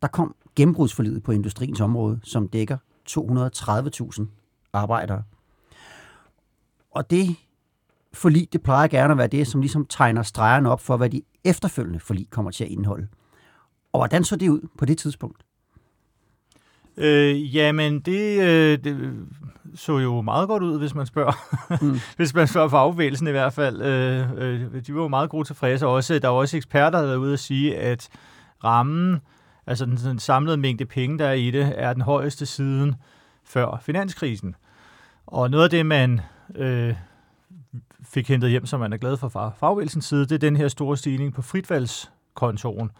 der 0.02 0.08
kom 0.08 0.34
gennembrudsforlidet 0.56 1.22
på 1.22 1.32
industriens 1.32 1.80
område, 1.80 2.20
som 2.22 2.48
dækker 2.48 2.76
230.000 3.10 4.26
arbejdere. 4.72 5.22
Og 6.90 7.10
det 7.10 7.36
forlig, 8.14 8.48
det 8.52 8.62
plejer 8.62 8.88
gerne 8.88 9.12
at 9.12 9.18
være 9.18 9.26
det, 9.26 9.46
som 9.46 9.60
ligesom 9.60 9.86
tegner 9.86 10.22
stregerne 10.22 10.70
op 10.70 10.80
for, 10.80 10.96
hvad 10.96 11.10
de 11.10 11.22
efterfølgende 11.44 12.00
forlig 12.00 12.30
kommer 12.30 12.50
til 12.50 12.64
at 12.64 12.70
indeholde. 12.70 13.08
Og 13.92 14.00
hvordan 14.00 14.24
så 14.24 14.36
det 14.36 14.48
ud 14.48 14.68
på 14.78 14.84
det 14.84 14.98
tidspunkt? 14.98 15.42
Øh, 16.96 17.56
jamen, 17.56 18.00
det, 18.00 18.42
øh, 18.42 18.84
det 18.84 19.14
så 19.74 19.98
jo 19.98 20.20
meget 20.20 20.48
godt 20.48 20.62
ud, 20.62 20.78
hvis 20.78 20.94
man 20.94 21.06
spørger. 21.06 21.32
Mm. 21.82 21.98
hvis 22.16 22.34
man 22.34 22.48
spørger 22.48 22.68
fagbevægelsen 22.68 23.26
i 23.26 23.30
hvert 23.30 23.52
fald. 23.52 23.82
Øh, 23.82 24.32
øh, 24.32 24.86
de 24.86 24.94
var 24.94 25.02
jo 25.02 25.08
meget 25.08 25.30
gode 25.30 25.48
tilfredse. 25.48 25.86
Også, 25.86 26.18
der 26.18 26.28
var 26.28 26.36
også 26.36 26.56
eksperter, 26.56 27.00
der 27.00 27.08
var 27.08 27.16
ude 27.16 27.32
at 27.32 27.38
sige, 27.38 27.76
at 27.76 28.08
rammen, 28.64 29.20
altså 29.66 29.86
den, 29.86 29.96
den 29.96 30.18
samlede 30.18 30.56
mængde 30.56 30.84
penge, 30.86 31.18
der 31.18 31.26
er 31.26 31.32
i 31.32 31.50
det, 31.50 31.72
er 31.76 31.92
den 31.92 32.02
højeste 32.02 32.46
siden 32.46 32.94
før 33.44 33.78
finanskrisen. 33.82 34.54
Og 35.26 35.50
noget 35.50 35.64
af 35.64 35.70
det, 35.70 35.86
man 35.86 36.20
øh, 36.54 36.94
fik 38.02 38.28
hentet 38.28 38.50
hjem, 38.50 38.66
som 38.66 38.80
man 38.80 38.92
er 38.92 38.96
glad 38.96 39.16
for 39.16 39.28
fra 39.28 39.52
fagbevægelsens 39.56 40.04
side, 40.04 40.20
det 40.20 40.32
er 40.32 40.38
den 40.38 40.56
her 40.56 40.68
store 40.68 40.96
stigning 40.96 41.34
på 41.34 41.42
fritvalgskontoren, 41.42 42.90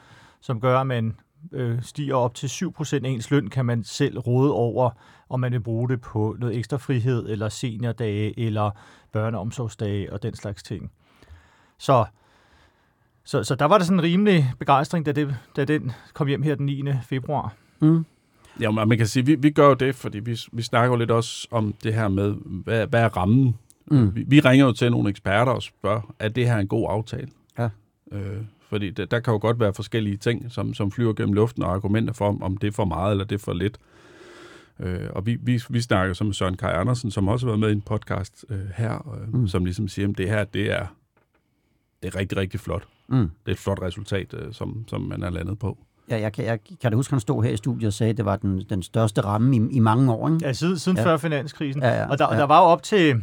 som 0.41 0.61
gør, 0.61 0.81
at 0.81 0.87
man 0.87 1.17
øh, 1.53 1.83
stiger 1.83 2.15
op 2.15 2.35
til 2.35 2.47
7% 2.47 2.95
af 2.95 3.09
ens 3.09 3.31
løn, 3.31 3.51
kan 3.51 3.67
man 3.67 3.85
selv 3.85 4.19
råde 4.19 4.53
over, 4.53 4.91
om 5.29 5.41
man 5.41 5.53
vil 5.53 5.61
bruge 5.61 5.89
det 5.89 6.01
på 6.01 6.37
noget 6.39 6.57
ekstra 6.57 6.77
frihed, 6.77 7.29
eller 7.29 7.49
seniordage, 7.49 8.41
eller 8.41 8.71
børneomsorgsdage 9.13 10.13
og 10.13 10.23
den 10.23 10.35
slags 10.35 10.63
ting. 10.63 10.91
Så, 11.79 12.05
så, 13.25 13.45
så 13.45 13.55
der 13.55 13.65
var 13.65 13.79
der 13.79 13.85
sådan 13.85 13.99
en 13.99 14.05
rimelig 14.05 14.53
begejstring, 14.59 15.07
da, 15.07 15.13
det, 15.13 15.37
da 15.57 15.65
den 15.65 15.93
kom 16.15 16.27
hjem 16.27 16.43
her 16.43 16.55
den 16.55 16.67
9. 16.67 16.85
februar. 17.09 17.55
Mm. 17.81 18.05
Ja, 18.61 18.71
man 18.71 18.99
kan 18.99 19.07
sige, 19.07 19.27
vi, 19.27 19.35
vi 19.35 19.51
gør 19.51 19.67
jo 19.67 19.75
det, 19.75 19.95
fordi 19.95 20.19
vi, 20.19 20.39
vi 20.53 20.63
snakker 20.63 20.97
jo 20.97 20.99
lidt 20.99 21.11
også 21.11 21.49
om 21.51 21.75
det 21.83 21.95
her 21.95 22.09
med, 22.09 22.35
hvad, 22.45 22.87
hvad 22.87 23.03
er 23.03 23.17
rammen? 23.17 23.57
Mm. 23.87 24.15
Vi, 24.15 24.25
vi 24.27 24.41
ringer 24.41 24.67
jo 24.67 24.73
til 24.73 24.91
nogle 24.91 25.11
eksperter 25.11 25.53
og 25.53 25.63
spørger, 25.63 26.15
er 26.19 26.29
det 26.29 26.47
her 26.47 26.57
en 26.57 26.69
god 26.69 26.87
aftale? 26.91 27.29
Ja. 27.59 27.69
Øh, 28.13 28.43
fordi 28.69 28.91
der, 28.91 29.05
der 29.05 29.21
kan 29.21 29.33
jo 29.33 29.39
godt 29.39 29.61
være 29.61 29.75
forskellige 29.75 30.17
ting, 30.17 30.53
som, 30.53 30.75
som 30.75 30.91
flyver 30.91 31.13
gennem 31.13 31.35
luften, 31.35 31.63
og 31.63 31.73
argumenter 31.73 32.15
for, 32.15 32.39
om 32.43 32.57
det 32.57 32.67
er 32.67 32.73
for 32.73 32.85
meget 32.85 33.11
eller 33.11 33.25
det 33.25 33.35
er 33.35 33.45
for 33.45 33.53
lidt. 33.53 33.79
Øh, 34.81 35.09
og 35.11 35.27
vi, 35.27 35.39
vi, 35.41 35.63
vi 35.71 35.81
snakker 35.81 36.15
så 36.15 36.25
med 36.25 36.33
Søren 36.33 36.57
Kaj 36.57 36.71
Andersen, 36.71 37.11
som 37.11 37.29
også 37.29 37.47
har 37.47 37.51
været 37.51 37.61
med 37.61 37.69
i 37.69 37.73
en 37.73 37.81
podcast 37.81 38.45
øh, 38.49 38.59
her, 38.77 39.15
øh, 39.15 39.35
mm. 39.35 39.49
som 39.49 39.65
ligesom 39.65 39.89
siger, 39.89 40.09
at 40.09 40.19
det 40.19 40.29
her, 40.29 40.45
det 40.45 40.73
er, 40.73 40.87
det 42.03 42.15
er 42.15 42.19
rigtig, 42.19 42.39
rigtig 42.39 42.61
flot. 42.61 42.83
Mm. 43.13 43.19
Det 43.19 43.29
er 43.47 43.53
et 43.53 43.59
flot 43.59 43.83
resultat, 43.83 44.35
øh, 44.35 44.53
som, 44.53 44.85
som 44.89 45.01
man 45.01 45.23
er 45.23 45.31
landet 45.31 45.59
på. 45.59 45.79
Ja, 46.11 46.21
jeg 46.21 46.33
kan, 46.33 46.45
jeg 46.45 46.59
kan 46.81 46.93
da 46.93 46.97
huske, 46.97 47.11
at 47.11 47.13
han 47.13 47.21
stod 47.21 47.45
her 47.45 47.51
i 47.51 47.57
studiet 47.57 47.87
og 47.87 47.93
sagde, 47.93 48.11
at 48.11 48.17
det 48.17 48.25
var 48.25 48.37
den, 48.37 48.63
den 48.71 48.83
største 48.83 49.21
ramme 49.21 49.57
i, 49.57 49.61
i 49.71 49.79
mange 49.79 50.13
år. 50.13 50.29
Ikke? 50.29 50.47
Ja, 50.47 50.53
siden, 50.53 50.79
siden 50.79 50.99
ja. 50.99 51.05
før 51.05 51.17
finanskrisen. 51.17 51.83
Ja, 51.83 51.89
ja, 51.89 52.11
og 52.11 52.19
der, 52.19 52.33
ja. 52.33 52.39
der 52.39 52.45
var 52.45 52.59
jo 52.59 52.65
op 52.65 52.83
til, 52.83 53.23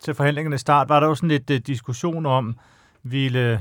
til 0.00 0.14
forhandlingernes 0.14 0.60
start, 0.60 0.88
var 0.88 1.00
der 1.00 1.06
jo 1.06 1.14
sådan 1.14 1.28
lidt 1.28 1.50
uh, 1.50 1.56
diskussion 1.56 2.26
om, 2.26 2.56
ville 3.02 3.60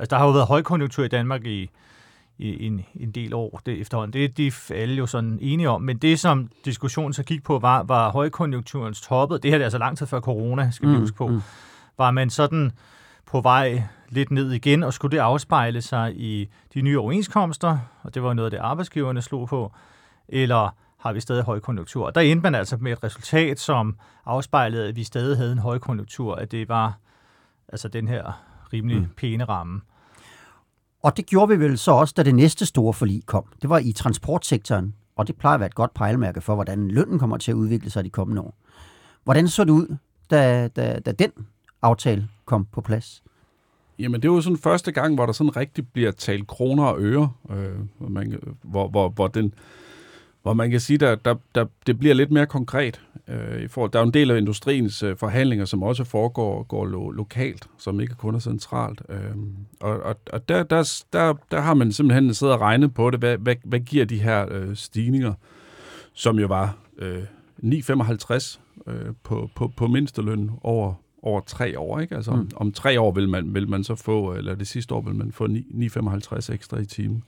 Altså, 0.00 0.14
der 0.14 0.18
har 0.18 0.26
jo 0.26 0.32
været 0.32 0.46
højkonjunktur 0.46 1.04
i 1.04 1.08
Danmark 1.08 1.46
i, 1.46 1.70
i 2.38 2.66
en, 2.66 2.84
en 2.94 3.10
del 3.10 3.34
år 3.34 3.60
det 3.66 3.80
efterhånden. 3.80 4.12
Det 4.12 4.24
er 4.24 4.28
de 4.28 4.74
alle 4.74 4.94
jo 4.94 5.06
sådan 5.06 5.38
enige 5.40 5.70
om. 5.70 5.82
Men 5.82 5.98
det, 5.98 6.20
som 6.20 6.48
diskussionen 6.64 7.12
så 7.12 7.22
gik 7.22 7.42
på, 7.42 7.58
var, 7.58 7.82
var 7.82 8.10
højkonjunkturens 8.10 9.00
toppet. 9.00 9.42
Det 9.42 9.50
her 9.50 9.58
er 9.58 9.64
altså 9.64 9.78
lang 9.78 9.98
tid 9.98 10.06
før 10.06 10.20
corona, 10.20 10.70
skal 10.70 10.88
vi 10.88 10.94
mm, 10.94 11.00
huske 11.00 11.16
på. 11.16 11.28
Mm. 11.28 11.40
Var 11.98 12.10
man 12.10 12.30
sådan 12.30 12.72
på 13.30 13.40
vej 13.40 13.82
lidt 14.08 14.30
ned 14.30 14.52
igen, 14.52 14.82
og 14.82 14.92
skulle 14.92 15.16
det 15.16 15.22
afspejle 15.22 15.82
sig 15.82 16.16
i 16.16 16.48
de 16.74 16.82
nye 16.82 16.98
overenskomster, 16.98 17.78
og 18.02 18.14
det 18.14 18.22
var 18.22 18.32
noget 18.32 18.46
af 18.46 18.50
det, 18.50 18.58
arbejdsgiverne 18.58 19.22
slog 19.22 19.48
på, 19.48 19.72
eller 20.28 20.76
har 20.98 21.12
vi 21.12 21.20
stadig 21.20 21.44
højkonjunktur? 21.44 22.06
Og 22.06 22.14
der 22.14 22.20
endte 22.20 22.42
man 22.42 22.54
altså 22.54 22.76
med 22.80 22.92
et 22.92 23.04
resultat, 23.04 23.60
som 23.60 23.96
afspejlede, 24.26 24.88
at 24.88 24.96
vi 24.96 25.04
stadig 25.04 25.36
havde 25.36 25.52
en 25.52 25.58
højkonjunktur, 25.58 26.34
at 26.34 26.52
det 26.52 26.68
var 26.68 26.98
altså 27.68 27.88
den 27.88 28.08
her 28.08 28.42
rimelig 28.72 28.98
mm. 28.98 29.08
pæne 29.16 29.44
ramme. 29.44 29.80
Og 31.02 31.16
det 31.16 31.26
gjorde 31.26 31.48
vi 31.48 31.64
vel 31.64 31.78
så 31.78 31.92
også, 31.92 32.14
da 32.16 32.22
det 32.22 32.34
næste 32.34 32.66
store 32.66 32.92
forlig 32.92 33.22
kom. 33.26 33.44
Det 33.62 33.70
var 33.70 33.78
i 33.78 33.92
transportsektoren, 33.92 34.94
og 35.16 35.26
det 35.26 35.36
plejer 35.36 35.54
at 35.54 35.60
være 35.60 35.66
et 35.66 35.74
godt 35.74 35.94
pejlemærke 35.94 36.40
for, 36.40 36.54
hvordan 36.54 36.88
lønnen 36.88 37.18
kommer 37.18 37.36
til 37.36 37.50
at 37.50 37.54
udvikle 37.54 37.90
sig 37.90 38.04
de 38.04 38.10
kommende 38.10 38.42
år. 38.42 38.54
Hvordan 39.24 39.48
så 39.48 39.64
det 39.64 39.70
ud, 39.70 39.96
da, 40.30 40.68
da, 40.68 40.98
da 40.98 41.12
den 41.12 41.30
aftale 41.82 42.28
kom 42.50 42.66
på 42.72 42.80
plads? 42.80 43.22
Jamen, 43.98 44.22
det 44.22 44.30
var 44.30 44.40
sådan 44.40 44.56
første 44.56 44.92
gang, 44.92 45.14
hvor 45.14 45.26
der 45.26 45.32
sådan 45.32 45.56
rigtig 45.56 45.88
bliver 45.88 46.10
talt 46.10 46.46
kroner 46.46 46.84
og 46.84 46.96
øre, 47.00 47.32
øh, 47.50 47.78
hvor, 47.98 48.08
man, 48.08 48.40
hvor, 48.62 48.88
hvor, 48.88 49.08
hvor 49.08 49.26
den 49.26 49.54
hvor 50.42 50.52
man 50.52 50.70
kan 50.70 50.80
sige, 50.80 50.98
der, 50.98 51.14
der, 51.14 51.34
der 51.54 51.66
det 51.86 51.98
bliver 51.98 52.14
lidt 52.14 52.30
mere 52.30 52.46
konkret. 52.46 53.00
Øh, 53.28 53.62
i 53.62 53.68
forhold, 53.68 53.90
der 53.90 53.98
er 53.98 54.02
jo 54.02 54.06
en 54.06 54.14
del 54.14 54.30
af 54.30 54.38
industriens 54.38 55.02
øh, 55.02 55.16
forhandlinger, 55.16 55.64
som 55.64 55.82
også 55.82 56.04
foregår 56.04 56.62
går 56.62 56.86
lo, 56.86 57.10
lokalt, 57.10 57.68
som 57.78 58.00
ikke 58.00 58.14
kun 58.14 58.34
er 58.34 58.38
centralt. 58.38 59.02
Øh, 59.08 59.36
og 59.80 60.02
og, 60.02 60.16
og 60.32 60.48
der, 60.48 60.62
der, 60.62 61.02
der, 61.12 61.34
der 61.50 61.60
har 61.60 61.74
man 61.74 61.92
simpelthen 61.92 62.34
siddet 62.34 62.54
og 62.54 62.60
regnet 62.60 62.94
på 62.94 63.10
det. 63.10 63.18
Hvad, 63.18 63.38
hvad, 63.38 63.56
hvad 63.64 63.80
giver 63.80 64.04
de 64.04 64.22
her 64.22 64.46
øh, 64.50 64.76
stigninger, 64.76 65.34
som 66.12 66.38
jo 66.38 66.46
var 66.46 66.76
øh, 66.98 67.22
9,55 67.64 68.60
øh, 68.86 69.14
på, 69.22 69.50
på, 69.54 69.72
på 69.76 69.86
mindsteløn 69.86 70.50
over 70.62 70.94
over 71.22 71.40
tre 71.40 71.78
år, 71.78 72.00
ikke? 72.00 72.16
Altså 72.16 72.30
mm. 72.30 72.38
om, 72.38 72.48
om 72.56 72.72
tre 72.72 73.00
år 73.00 73.12
vil 73.12 73.28
man, 73.28 73.54
vil 73.54 73.68
man 73.68 73.84
så 73.84 73.94
få, 73.94 74.32
eller 74.32 74.54
det 74.54 74.66
sidste 74.66 74.94
år 74.94 75.00
vil 75.00 75.14
man 75.14 75.32
få 75.32 75.46
9,55 75.46 76.52
ekstra 76.52 76.78
i 76.78 76.84
timen. 76.84 77.22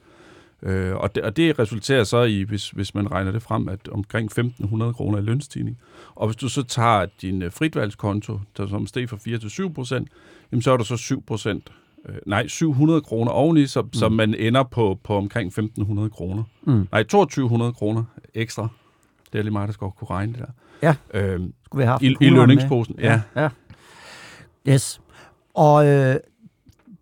Øh, 0.63 0.97
og, 0.97 1.15
det, 1.15 1.23
og 1.23 1.37
det 1.37 1.59
resulterer 1.59 2.05
så 2.05 2.23
i, 2.23 2.43
hvis, 2.43 2.71
hvis 2.71 2.95
man 2.95 3.13
regner 3.13 3.33
det 3.33 3.43
frem, 3.43 3.69
at 3.69 3.89
omkring 3.89 4.39
1.500 4.39 4.93
kroner 4.93 5.19
i 5.19 5.23
lønstigning. 5.23 5.79
Og 6.15 6.27
hvis 6.27 6.37
du 6.37 6.49
så 6.49 6.63
tager 6.63 7.07
din 7.23 7.43
øh, 7.43 7.53
fritvalgskonto, 7.53 8.41
der 8.57 8.67
som 8.67 8.87
steg 8.87 9.09
fra 9.09 9.17
4 9.17 9.39
til 9.39 9.51
7 9.51 9.75
procent, 9.75 10.09
jamen 10.53 10.63
så 10.63 10.73
er 10.73 10.77
der 10.77 10.85
så 10.85 10.97
7 10.97 11.23
procent, 11.23 11.73
øh, 12.09 12.15
nej, 12.27 12.49
700 12.49 13.01
kroner 13.01 13.33
oveni, 13.33 13.67
så, 13.67 13.83
mm. 13.83 13.93
så 13.93 14.09
man 14.09 14.35
ender 14.35 14.63
på, 14.63 14.99
på 15.05 15.17
omkring 15.17 15.59
1.500 15.59 16.09
kroner. 16.09 16.43
Mm. 16.63 16.89
Nej, 16.93 17.03
2200 17.03 17.73
kroner 17.73 18.05
ekstra. 18.35 18.69
Det 19.33 19.39
er 19.39 19.43
lige 19.43 19.53
meget, 19.53 19.67
der 19.67 19.73
skal 19.73 19.89
kunne 19.99 20.11
regne 20.11 20.33
det 20.33 20.41
der. 20.41 20.53
Ja, 20.83 20.95
øhm, 21.15 21.53
skulle 21.65 21.81
vi 21.81 21.85
have 21.85 21.91
haft 21.91 22.03
i, 22.03 22.17
i 22.21 22.29
lønningsposen, 22.29 22.95
ja. 22.99 23.21
ja. 23.35 23.43
ja. 23.43 23.49
Yes. 24.69 25.01
Og 25.55 25.87
øh, 25.87 26.17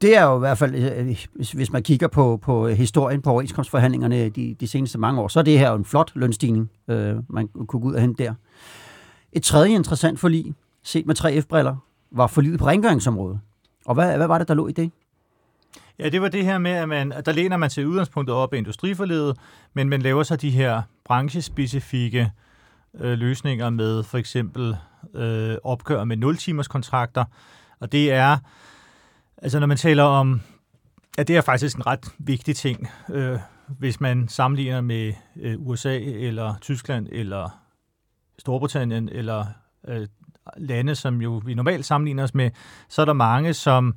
det 0.02 0.16
er 0.16 0.24
jo 0.24 0.36
i 0.36 0.38
hvert 0.38 0.58
fald, 0.58 0.74
øh, 0.74 1.16
hvis, 1.34 1.52
hvis 1.52 1.72
man 1.72 1.82
kigger 1.82 2.08
på, 2.08 2.36
på 2.36 2.68
historien 2.68 3.22
på 3.22 3.30
overenskomstforhandlingerne 3.30 4.28
de, 4.28 4.56
de 4.60 4.66
seneste 4.66 4.98
mange 4.98 5.20
år, 5.20 5.28
så 5.28 5.38
er 5.38 5.42
det 5.42 5.58
her 5.58 5.70
jo 5.70 5.76
en 5.76 5.84
flot 5.84 6.12
lønstigning, 6.14 6.70
øh, 6.88 7.16
man 7.28 7.48
kunne 7.48 7.66
gå 7.66 7.88
ud 7.88 7.94
og 7.94 8.00
hente 8.00 8.24
der. 8.24 8.34
Et 9.32 9.42
tredje 9.42 9.74
interessant 9.74 10.20
forlig, 10.20 10.54
set 10.82 11.06
med 11.06 11.20
3F-briller, 11.20 11.76
var 12.10 12.26
forliget 12.26 12.58
på 12.58 12.66
rengøringsområdet. 12.66 13.40
Og 13.86 13.94
hvad, 13.94 14.16
hvad 14.16 14.26
var 14.26 14.38
det, 14.38 14.48
der 14.48 14.54
lå 14.54 14.68
i 14.68 14.72
det? 14.72 14.90
Ja, 15.98 16.08
det 16.08 16.22
var 16.22 16.28
det 16.28 16.44
her 16.44 16.58
med, 16.58 16.70
at 16.70 16.88
man, 16.88 17.12
der 17.26 17.32
læner 17.32 17.56
man 17.56 17.70
til 17.70 17.86
udgangspunktet 17.86 18.36
op 18.36 18.52
af 18.54 18.58
industriforledet, 18.58 19.36
men 19.74 19.88
man 19.88 20.02
laver 20.02 20.22
så 20.22 20.36
de 20.36 20.50
her 20.50 20.82
branchespecifikke 21.04 22.32
øh, 23.00 23.18
løsninger 23.18 23.70
med 23.70 24.02
for 24.02 24.18
eksempel 24.18 24.76
øh, 25.14 25.56
opgør 25.64 26.04
med 26.04 26.16
0-timers 26.24 26.68
kontrakter. 26.68 27.24
Og 27.80 27.92
det 27.92 28.12
er 28.12 28.38
Altså 29.42 29.60
når 29.60 29.66
man 29.66 29.76
taler 29.76 30.02
om, 30.02 30.40
at 31.18 31.28
det 31.28 31.36
er 31.36 31.40
faktisk 31.40 31.76
en 31.76 31.86
ret 31.86 32.08
vigtig 32.18 32.56
ting, 32.56 32.88
øh, 33.08 33.38
hvis 33.68 34.00
man 34.00 34.28
sammenligner 34.28 34.80
med 34.80 35.12
øh, 35.40 35.56
USA 35.58 35.98
eller 35.98 36.54
Tyskland 36.60 37.08
eller 37.12 37.60
Storbritannien 38.38 39.08
eller 39.08 39.46
øh, 39.88 40.06
lande, 40.56 40.94
som 40.94 41.22
jo 41.22 41.42
vi 41.44 41.54
normalt 41.54 41.86
sammenligner 41.86 42.22
os 42.22 42.34
med, 42.34 42.50
så 42.88 43.02
er 43.02 43.06
der 43.06 43.12
mange, 43.12 43.54
som 43.54 43.94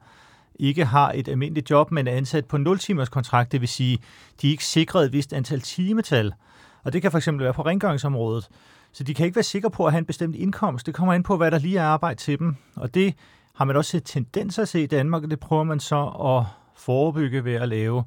ikke 0.55 0.85
har 0.85 1.11
et 1.15 1.27
almindeligt 1.27 1.69
job, 1.69 1.91
men 1.91 2.07
er 2.07 2.11
ansat 2.11 2.45
på 2.45 2.57
0-timers 2.57 3.09
kontrakt, 3.09 3.51
det 3.51 3.61
vil 3.61 3.69
sige, 3.69 3.99
de 4.41 4.47
er 4.47 4.51
ikke 4.51 4.65
sikret 4.65 5.05
et 5.05 5.13
vist 5.13 5.33
antal 5.33 5.61
timetal. 5.61 6.33
Og 6.83 6.93
det 6.93 7.01
kan 7.01 7.11
fx 7.11 7.27
være 7.31 7.53
på 7.53 7.61
rengøringsområdet. 7.61 8.49
Så 8.93 9.03
de 9.03 9.13
kan 9.13 9.25
ikke 9.25 9.35
være 9.35 9.43
sikre 9.43 9.71
på 9.71 9.85
at 9.85 9.91
have 9.91 9.99
en 9.99 10.05
bestemt 10.05 10.35
indkomst. 10.35 10.85
Det 10.85 10.93
kommer 10.93 11.13
ind 11.13 11.23
på, 11.23 11.37
hvad 11.37 11.51
der 11.51 11.59
lige 11.59 11.79
er 11.79 11.83
arbejde 11.83 12.19
til 12.19 12.39
dem. 12.39 12.55
Og 12.75 12.93
det 12.93 13.15
har 13.55 13.65
man 13.65 13.75
også 13.75 13.91
set 13.91 14.03
tendenser 14.05 14.65
til 14.65 14.81
i 14.81 14.85
Danmark, 14.85 15.23
og 15.23 15.31
det 15.31 15.39
prøver 15.39 15.63
man 15.63 15.79
så 15.79 16.05
at 16.05 16.45
forebygge 16.75 17.45
ved 17.45 17.53
at 17.53 17.69
lave 17.69 18.03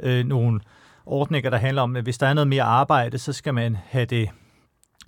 øh, 0.00 0.26
nogle 0.26 0.60
ordninger, 1.06 1.50
der 1.50 1.58
handler 1.58 1.82
om, 1.82 1.96
at 1.96 2.02
hvis 2.02 2.18
der 2.18 2.26
er 2.26 2.34
noget 2.34 2.48
mere 2.48 2.62
arbejde, 2.62 3.18
så 3.18 3.32
skal 3.32 3.54
man 3.54 3.76
have 3.84 4.04
det 4.04 4.28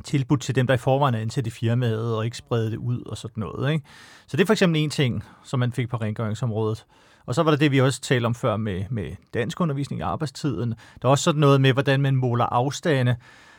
tilbudt 0.04 0.40
til 0.40 0.54
dem, 0.54 0.66
der 0.66 0.74
i 0.74 0.78
forvejen 0.78 1.14
er 1.14 1.18
ansat 1.18 1.46
i 1.46 1.50
firmaet, 1.50 2.16
og 2.16 2.24
ikke 2.24 2.36
sprede 2.36 2.70
det 2.70 2.76
ud 2.76 3.02
og 3.02 3.16
sådan 3.16 3.40
noget. 3.40 3.72
Ikke? 3.72 3.84
Så 4.26 4.36
det 4.36 4.42
er 4.42 4.46
for 4.46 4.52
eksempel 4.52 4.80
en 4.80 4.90
ting, 4.90 5.24
som 5.44 5.60
man 5.60 5.72
fik 5.72 5.88
på 5.88 5.96
rengøringsområdet. 5.96 6.86
Og 7.26 7.34
så 7.34 7.42
var 7.42 7.50
der 7.50 7.58
det, 7.58 7.70
vi 7.70 7.80
også 7.80 8.00
talte 8.00 8.26
om 8.26 8.34
før 8.34 8.56
med, 8.56 8.84
med 8.90 9.10
dansk 9.34 9.60
undervisning 9.60 10.00
i 10.00 10.02
arbejdstiden. 10.02 10.74
Der 11.02 11.08
er 11.08 11.10
også 11.10 11.24
sådan 11.24 11.40
noget 11.40 11.60
med, 11.60 11.72
hvordan 11.72 12.00
man 12.00 12.16
måler 12.16 12.44
afstande. 12.44 13.16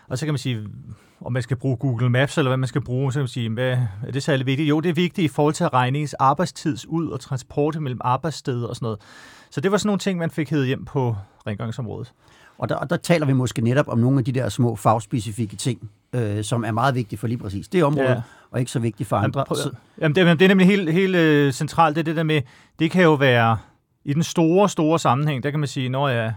Og 0.10 0.18
så 0.18 0.26
kan 0.26 0.34
man 0.34 0.40
sige, 0.40 0.68
om 1.22 1.34
man 1.34 1.44
skal 1.44 1.58
bruge 1.58 1.78
Google 1.78 2.10
Maps, 2.10 2.38
eller 2.38 2.50
hvad 2.50 2.58
man 2.58 2.68
skal 2.68 2.82
bruge, 2.82 3.14
så 3.14 3.20
kan 3.20 3.22
man 3.22 3.28
sige, 3.28 3.50
hvad 3.50 3.78
er 4.08 4.12
det 4.14 4.24
særlig 4.24 4.46
vigtigt? 4.46 4.70
Jo, 4.70 4.80
det 4.80 4.90
er 4.90 4.94
vigtigt 4.94 5.26
i 5.26 5.28
forhold 5.28 5.54
til 5.54 5.64
at 5.64 5.74
regne 5.74 6.00
ens 6.00 6.14
arbejdstids 6.14 6.86
ud 6.86 7.08
og 7.08 7.20
transport 7.20 7.82
mellem 7.82 8.02
arbejdssteder 8.04 8.68
og 8.68 8.76
sådan 8.76 8.86
noget. 8.86 9.00
Så 9.52 9.62
det 9.62 9.72
var 9.72 9.78
sådan 9.78 9.88
nogle 9.88 10.00
ting, 10.00 10.20
man 10.20 10.30
fik 10.30 10.50
hævet 10.50 10.68
hjem 10.68 10.86
på 10.86 11.16
rengøringsområdet. 11.48 12.14
Og 12.58 12.70
der, 12.70 12.80
der 12.80 12.98
taler 12.98 13.26
vi 13.26 13.34
måske 13.34 13.62
netop 13.62 13.88
om 13.88 13.98
nogle 13.98 14.20
af 14.20 14.26
de 14.26 14.32
der 14.32 14.50
små 14.50 14.76
fagspecifikke 14.76 15.56
ting, 15.56 15.90
øh, 16.14 16.44
som 16.44 16.64
er 16.64 16.72
meget 16.72 16.96
vigtige 16.96 17.20
for 17.20 17.28
lige 17.28 17.38
præcis 17.38 17.68
det 17.68 17.84
område, 17.84 18.10
ja. 18.10 18.22
og 18.52 18.60
ikke 18.60 18.72
så 18.72 18.80
vigtige 18.80 19.08
for 19.08 19.16
andre. 19.16 19.46
Prøv, 19.48 19.58
jamen, 20.02 20.16
det, 20.16 20.40
det 20.40 20.46
er 20.46 20.48
nemlig 20.48 20.68
helt, 20.68 20.94
helt 20.94 21.16
øh, 21.16 21.54
centralt, 21.54 21.96
det, 21.96 22.06
det 22.06 22.16
der 22.16 22.24
med, 22.24 22.42
det 22.80 22.92
kan 22.92 23.04
jo 23.04 23.14
være 23.14 23.58
i 24.06 24.14
den 24.14 24.24
store, 24.24 24.70
store 24.70 25.00
sammenhæng, 25.00 25.44
der 25.44 25.52
kan 25.52 25.60
man 25.60 25.68
sige, 25.68 25.90
når 25.90 26.08
jeg 26.08 26.34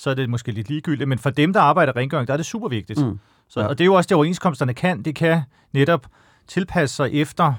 så 0.00 0.10
er 0.10 0.14
det 0.14 0.30
måske 0.30 0.52
lidt 0.52 0.68
ligegyldigt, 0.68 1.08
men 1.08 1.18
for 1.18 1.30
dem, 1.30 1.52
der 1.52 1.60
arbejder 1.60 1.96
rengøring, 1.96 2.28
der 2.28 2.32
er 2.32 2.36
det 2.36 2.46
super 2.46 2.68
vigtigt. 2.68 3.06
Mm. 3.06 3.18
Så, 3.48 3.60
ja. 3.60 3.66
Og 3.66 3.78
det 3.78 3.84
er 3.84 3.86
jo 3.86 3.94
også 3.94 4.08
det, 4.08 4.14
overenskomsterne 4.14 4.74
kan. 4.74 5.02
Det 5.02 5.14
kan 5.14 5.42
netop 5.72 6.06
tilpasse 6.46 6.96
sig 6.96 7.14
efter 7.14 7.54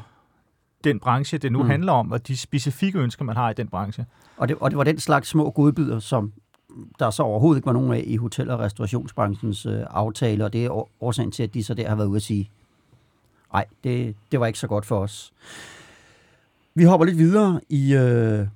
den 0.83 0.99
branche, 0.99 1.37
det 1.37 1.51
nu 1.51 1.63
mm. 1.63 1.69
handler 1.69 1.91
om, 1.91 2.11
og 2.11 2.27
de 2.27 2.37
specifikke 2.37 2.99
ønsker, 2.99 3.25
man 3.25 3.35
har 3.35 3.49
i 3.49 3.53
den 3.53 3.67
branche. 3.67 4.05
Og 4.37 4.47
det, 4.47 4.57
og 4.59 4.71
det 4.71 4.77
var 4.77 4.83
den 4.83 4.99
slags 4.99 5.29
små 5.29 5.51
godbidder, 5.51 5.99
som 5.99 6.33
der 6.99 7.09
så 7.09 7.23
overhovedet 7.23 7.57
ikke 7.57 7.65
var 7.65 7.73
nogen 7.73 7.93
af 7.93 8.03
i 8.07 8.17
hotel- 8.17 8.49
og 8.49 8.59
restaurationsbranchens 8.59 9.65
øh, 9.65 9.83
aftale, 9.89 10.45
og 10.45 10.53
det 10.53 10.65
er 10.65 11.03
årsagen 11.03 11.31
til, 11.31 11.43
at 11.43 11.53
de 11.53 11.63
så 11.63 11.73
der 11.73 11.89
har 11.89 11.95
været 11.95 12.07
ude 12.07 12.15
at 12.15 12.21
sige, 12.21 12.49
nej, 13.53 13.65
det, 13.83 14.15
det 14.31 14.39
var 14.39 14.45
ikke 14.45 14.59
så 14.59 14.67
godt 14.67 14.85
for 14.85 14.99
os. 14.99 15.33
Vi 16.75 16.83
hopper 16.83 17.05
lidt 17.05 17.17
videre 17.17 17.61
i, 17.69 17.93
øh, 17.93 18.47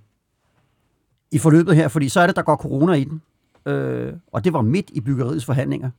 i 1.32 1.38
forløbet 1.38 1.76
her, 1.76 1.88
fordi 1.88 2.10
så 2.10 2.20
er 2.20 2.28
det, 2.28 2.36
der 2.36 2.42
går 2.42 2.56
corona 2.56 2.94
i 2.94 3.04
den, 3.04 3.22
øh, 3.66 4.14
og 4.32 4.44
det 4.44 4.54
var 4.54 4.62
midt 4.62 4.90
i 4.90 5.02
byggeriets 5.02 5.46
forhandlinger. 5.46 5.90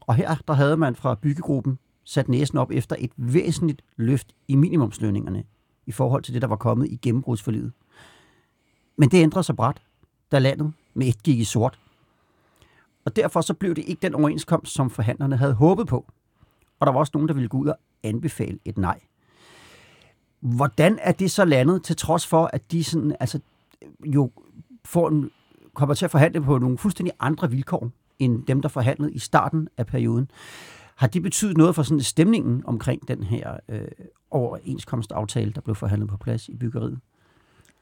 Og 0.00 0.14
her 0.14 0.34
der 0.48 0.54
havde 0.54 0.76
man 0.76 0.96
fra 0.96 1.14
byggegruppen 1.14 1.78
sat 2.04 2.28
næsen 2.28 2.58
op 2.58 2.70
efter 2.70 2.96
et 2.98 3.10
væsentligt 3.16 3.82
løft 3.96 4.32
i 4.48 4.54
minimumslønningerne 4.56 5.44
i 5.86 5.92
forhold 5.92 6.22
til 6.22 6.34
det, 6.34 6.42
der 6.42 6.48
var 6.48 6.56
kommet 6.56 6.88
i 6.88 6.96
gennembrudsforliget. 6.96 7.72
Men 8.96 9.08
det 9.10 9.22
ændrede 9.22 9.44
sig 9.44 9.56
bræt, 9.56 9.82
da 10.32 10.38
landet 10.38 10.72
med 10.94 11.06
et 11.06 11.22
gik 11.22 11.38
i 11.38 11.44
sort. 11.44 11.78
Og 13.04 13.16
derfor 13.16 13.40
så 13.40 13.54
blev 13.54 13.74
det 13.74 13.84
ikke 13.86 14.02
den 14.02 14.14
overenskomst, 14.14 14.74
som 14.74 14.90
forhandlerne 14.90 15.36
havde 15.36 15.54
håbet 15.54 15.86
på. 15.86 16.06
Og 16.80 16.86
der 16.86 16.92
var 16.92 17.00
også 17.00 17.10
nogen, 17.14 17.28
der 17.28 17.34
ville 17.34 17.48
gå 17.48 17.58
ud 17.58 17.66
og 17.66 17.76
anbefale 18.02 18.58
et 18.64 18.78
nej. 18.78 19.00
Hvordan 20.40 20.98
er 21.02 21.12
det 21.12 21.30
så 21.30 21.44
landet, 21.44 21.82
til 21.84 21.96
trods 21.96 22.26
for, 22.26 22.50
at 22.52 22.72
de 22.72 22.84
sådan, 22.84 23.16
altså, 23.20 23.40
jo 24.04 24.30
får 24.84 25.08
en, 25.08 25.30
kommer 25.80 25.94
til 25.94 26.04
at 26.04 26.10
forhandle 26.10 26.40
på 26.40 26.58
nogle 26.58 26.78
fuldstændig 26.78 27.14
andre 27.20 27.50
vilkår, 27.50 27.90
end 28.18 28.46
dem, 28.46 28.62
der 28.62 28.68
forhandlede 28.68 29.12
i 29.12 29.18
starten 29.18 29.68
af 29.76 29.86
perioden. 29.86 30.30
Har 30.96 31.06
det 31.06 31.22
betydet 31.22 31.56
noget 31.56 31.74
for 31.74 31.82
sådan 31.82 32.00
stemningen 32.00 32.62
omkring 32.66 33.08
den 33.08 33.22
her 33.22 33.56
øh, 33.68 33.80
overenskomstaftale, 34.30 35.52
der 35.52 35.60
blev 35.60 35.74
forhandlet 35.74 36.10
på 36.10 36.16
plads 36.16 36.48
i 36.48 36.56
byggeriet? 36.56 36.98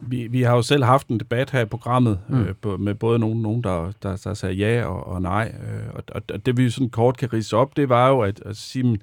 Vi, 0.01 0.27
vi 0.27 0.43
har 0.43 0.55
jo 0.55 0.63
selv 0.63 0.85
haft 0.85 1.09
en 1.09 1.21
debat 1.21 1.51
her 1.51 1.61
i 1.61 1.65
programmet 1.65 2.21
mm. 2.29 2.41
øh, 2.41 2.81
med 2.81 2.95
både 2.95 3.19
nogen, 3.19 3.43
nogen 3.43 3.65
der, 3.65 3.93
der, 4.03 4.17
der 4.17 4.35
sagde 4.35 4.55
ja 4.55 4.87
og, 4.87 5.07
og 5.07 5.23
nej. 5.23 5.55
Øh, 5.63 5.95
og, 5.95 6.23
og 6.35 6.47
det 6.47 6.57
vi 6.57 6.71
sådan 6.71 6.91
kort 6.91 7.17
kan 7.17 7.33
rise 7.33 7.57
op, 7.57 7.77
det 7.77 7.89
var 7.89 8.09
jo 8.09 8.21
at, 8.21 8.43
at 8.47 8.57
sige, 8.57 8.99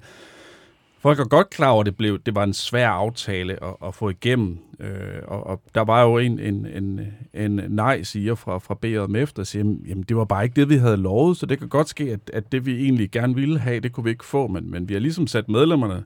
folk 1.06 1.20
er 1.20 1.24
godt 1.24 1.50
klar 1.50 1.70
over, 1.70 1.80
at 1.80 1.86
det, 1.86 1.96
blev, 1.96 2.18
det 2.18 2.34
var 2.34 2.44
en 2.44 2.54
svær 2.54 2.88
aftale 2.88 3.64
at, 3.64 3.76
at 3.84 3.94
få 3.94 4.08
igennem. 4.08 4.58
Øh, 4.80 5.22
og, 5.28 5.46
og 5.46 5.62
der 5.74 5.80
var 5.80 6.02
jo 6.02 6.18
en, 6.18 6.38
en, 6.38 6.66
en, 6.66 7.00
en 7.34 7.60
nej-siger 7.68 8.34
fra, 8.34 8.58
fra 8.58 8.74
BRMF, 8.74 9.32
der 9.32 9.44
siger, 9.44 9.64
jamen 9.64 10.02
det 10.02 10.16
var 10.16 10.24
bare 10.24 10.44
ikke 10.44 10.60
det, 10.60 10.68
vi 10.68 10.76
havde 10.76 10.96
lovet, 10.96 11.36
så 11.36 11.46
det 11.46 11.58
kan 11.58 11.68
godt 11.68 11.88
ske, 11.88 12.04
at, 12.12 12.20
at 12.32 12.52
det 12.52 12.66
vi 12.66 12.84
egentlig 12.84 13.10
gerne 13.10 13.34
ville 13.34 13.58
have, 13.58 13.80
det 13.80 13.92
kunne 13.92 14.04
vi 14.04 14.10
ikke 14.10 14.24
få, 14.24 14.46
men, 14.46 14.70
men 14.70 14.88
vi 14.88 14.94
har 14.94 15.00
ligesom 15.00 15.26
sat 15.26 15.48
medlemmerne 15.48 16.04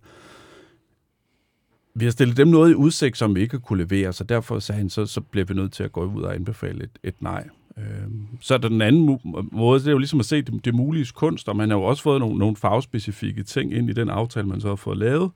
vi 1.95 2.05
har 2.05 2.13
stillet 2.13 2.37
dem 2.37 2.49
noget 2.49 2.71
i 2.71 2.75
udsigt, 2.75 3.17
som 3.17 3.35
vi 3.35 3.41
ikke 3.41 3.59
kunne 3.59 3.85
levere, 3.85 4.13
så 4.13 4.25
derfor 4.25 4.59
sagde 4.59 4.79
han, 4.79 4.91
så, 4.91 5.07
så 5.07 5.21
bliver 5.21 5.45
vi 5.45 5.55
nødt 5.55 5.73
til 5.73 5.83
at 5.83 5.93
gå 5.93 6.05
ud 6.05 6.23
og 6.23 6.35
anbefale 6.35 6.85
et, 6.85 6.99
et 7.03 7.23
nej. 7.23 7.49
Øh, 7.79 8.11
så 8.41 8.55
er 8.55 8.59
der 8.59 8.69
den 8.69 8.83
anden 8.83 9.21
måde, 9.53 9.81
det 9.81 9.87
er 9.87 9.93
jo 9.93 9.99
ligesom 9.99 10.21
at 10.21 10.27
se 10.27 10.43
det, 10.43 10.65
det 10.65 10.75
mulige 10.75 11.07
kunst, 11.15 11.49
og 11.49 11.57
man 11.57 11.71
har 11.71 11.77
jo 11.77 11.83
også 11.83 12.03
fået 12.03 12.21
nogle, 12.21 12.39
nogle 12.39 12.57
fagspecifikke 12.57 13.43
ting 13.43 13.75
ind 13.75 13.91
i 13.91 13.93
den 13.93 14.11
aftale, 14.11 14.47
man 14.47 14.61
så 14.61 14.69
har 14.69 14.77
fået 14.77 14.99
lavet, 14.99 15.31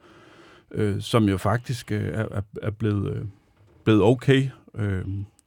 øh, 0.75 1.01
som 1.01 1.29
jo 1.29 1.37
faktisk 1.37 1.93
øh, 1.93 2.09
er, 2.15 2.41
er 2.63 2.71
blevet, 2.71 3.17
øh, 3.17 3.25
blevet 3.85 4.03
okay. 4.03 4.49
Øh, 4.75 5.05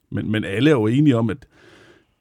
men, 0.09 0.31
men 0.31 0.43
alle 0.43 0.69
er 0.69 0.73
jo 0.73 0.87
enige 0.87 1.17
om, 1.17 1.29
at 1.29 1.47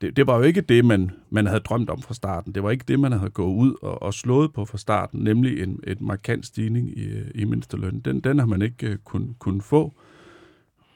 det, 0.01 0.17
det 0.17 0.27
var 0.27 0.37
jo 0.37 0.43
ikke 0.43 0.61
det, 0.61 0.85
man, 0.85 1.11
man 1.31 1.47
havde 1.47 1.61
drømt 1.61 1.91
om 1.91 2.03
fra 2.03 2.15
starten. 2.15 2.55
Det 2.55 2.63
var 2.63 2.71
ikke 2.71 2.85
det, 2.89 3.01
man 3.01 3.13
havde 3.13 3.31
gået 3.31 3.55
ud 3.55 3.75
og, 3.83 4.03
og 4.03 4.15
slået 4.15 4.53
på 4.53 4.65
fra 4.65 4.79
starten, 4.79 5.21
nemlig 5.21 5.63
en 5.63 5.81
et 5.87 6.01
markant 6.01 6.47
stigning 6.47 6.99
i, 6.99 7.05
øh, 7.05 7.31
i 7.35 7.45
mindstelønnen. 7.45 8.01
Den, 8.01 8.21
den 8.21 8.39
har 8.39 8.47
man 8.47 8.63
ikke 8.63 8.87
øh, 8.87 8.93
uh, 8.93 8.99
kun, 9.05 9.37
kun 9.39 9.61
få. 9.61 9.93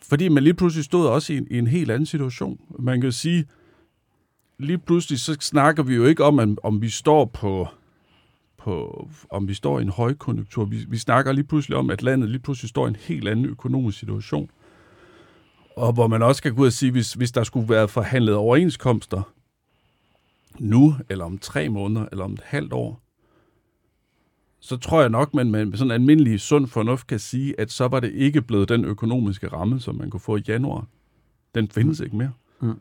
Fordi 0.03 0.29
man 0.29 0.43
lige 0.43 0.55
pludselig 0.55 0.85
stod 0.85 1.07
også 1.07 1.33
i 1.33 1.37
en, 1.37 1.47
i 1.51 1.59
en 1.59 1.67
helt 1.67 1.91
anden 1.91 2.07
situation. 2.07 2.61
Man 2.79 3.01
kan 3.01 3.13
sige, 3.13 3.45
lige 4.61 4.79
pludselig 4.79 5.21
så 5.21 5.37
snakker 5.41 5.83
vi 5.83 5.95
jo 5.95 6.05
ikke 6.05 6.25
om, 6.25 6.59
om 6.63 6.83
vi 6.83 6.89
står 6.89 7.25
på, 7.25 7.69
på 8.59 9.09
om 9.31 9.49
vi 9.49 9.55
står 9.55 9.79
i 9.79 9.83
en 9.83 9.89
højkonjunktur. 9.89 10.65
Vi, 10.65 10.85
vi 10.89 10.99
snakker 10.99 11.33
lige 11.33 11.45
pludselig 11.45 11.79
om, 11.79 11.91
at 11.91 12.03
landet 12.03 12.29
lige 12.29 12.41
pludselig 12.41 12.69
står 12.69 12.87
i 12.87 12.89
en 12.89 12.97
helt 12.97 13.29
anden 13.29 13.45
økonomisk 13.45 13.99
situation. 13.99 14.51
Og 15.77 15.93
hvor 15.93 16.07
man 16.07 16.23
også 16.23 16.43
kan 16.43 16.55
gå 16.55 16.63
ud 16.63 16.67
og 16.67 16.73
sige, 16.73 16.93
hvis, 16.93 17.13
hvis 17.13 17.33
der 17.33 17.45
skulle 17.45 17.69
være 17.69 17.89
forhandlet 17.89 18.35
overenskomster 18.35 19.23
nu, 20.59 20.95
eller 21.09 21.25
om 21.25 21.39
tre 21.39 21.69
måneder, 21.69 22.07
eller 22.13 22.25
om 22.25 22.33
et 22.33 22.43
halvt 22.45 22.73
år, 22.73 23.01
så 24.61 24.77
tror 24.77 25.01
jeg 25.01 25.11
nok, 25.11 25.35
man 25.35 25.51
med 25.51 25.73
sådan 25.73 25.87
en 25.87 25.91
almindelig 25.91 26.41
sund 26.41 26.67
fornuft 26.67 27.07
kan 27.07 27.19
sige, 27.19 27.61
at 27.61 27.71
så 27.71 27.89
var 27.89 28.01
det 28.01 28.13
ikke 28.13 28.43
blevet 28.43 28.69
den 28.69 28.85
økonomiske 28.85 29.49
ramme, 29.49 29.81
som 29.81 29.95
man 29.95 30.11
kunne 30.11 30.21
få 30.21 30.37
i 30.37 30.43
januar. 30.49 30.87
Den 31.55 31.69
findes 31.69 32.01
mm. 32.01 32.05
ikke 32.05 32.17
mere. 32.17 32.33
Mm. 32.61 32.81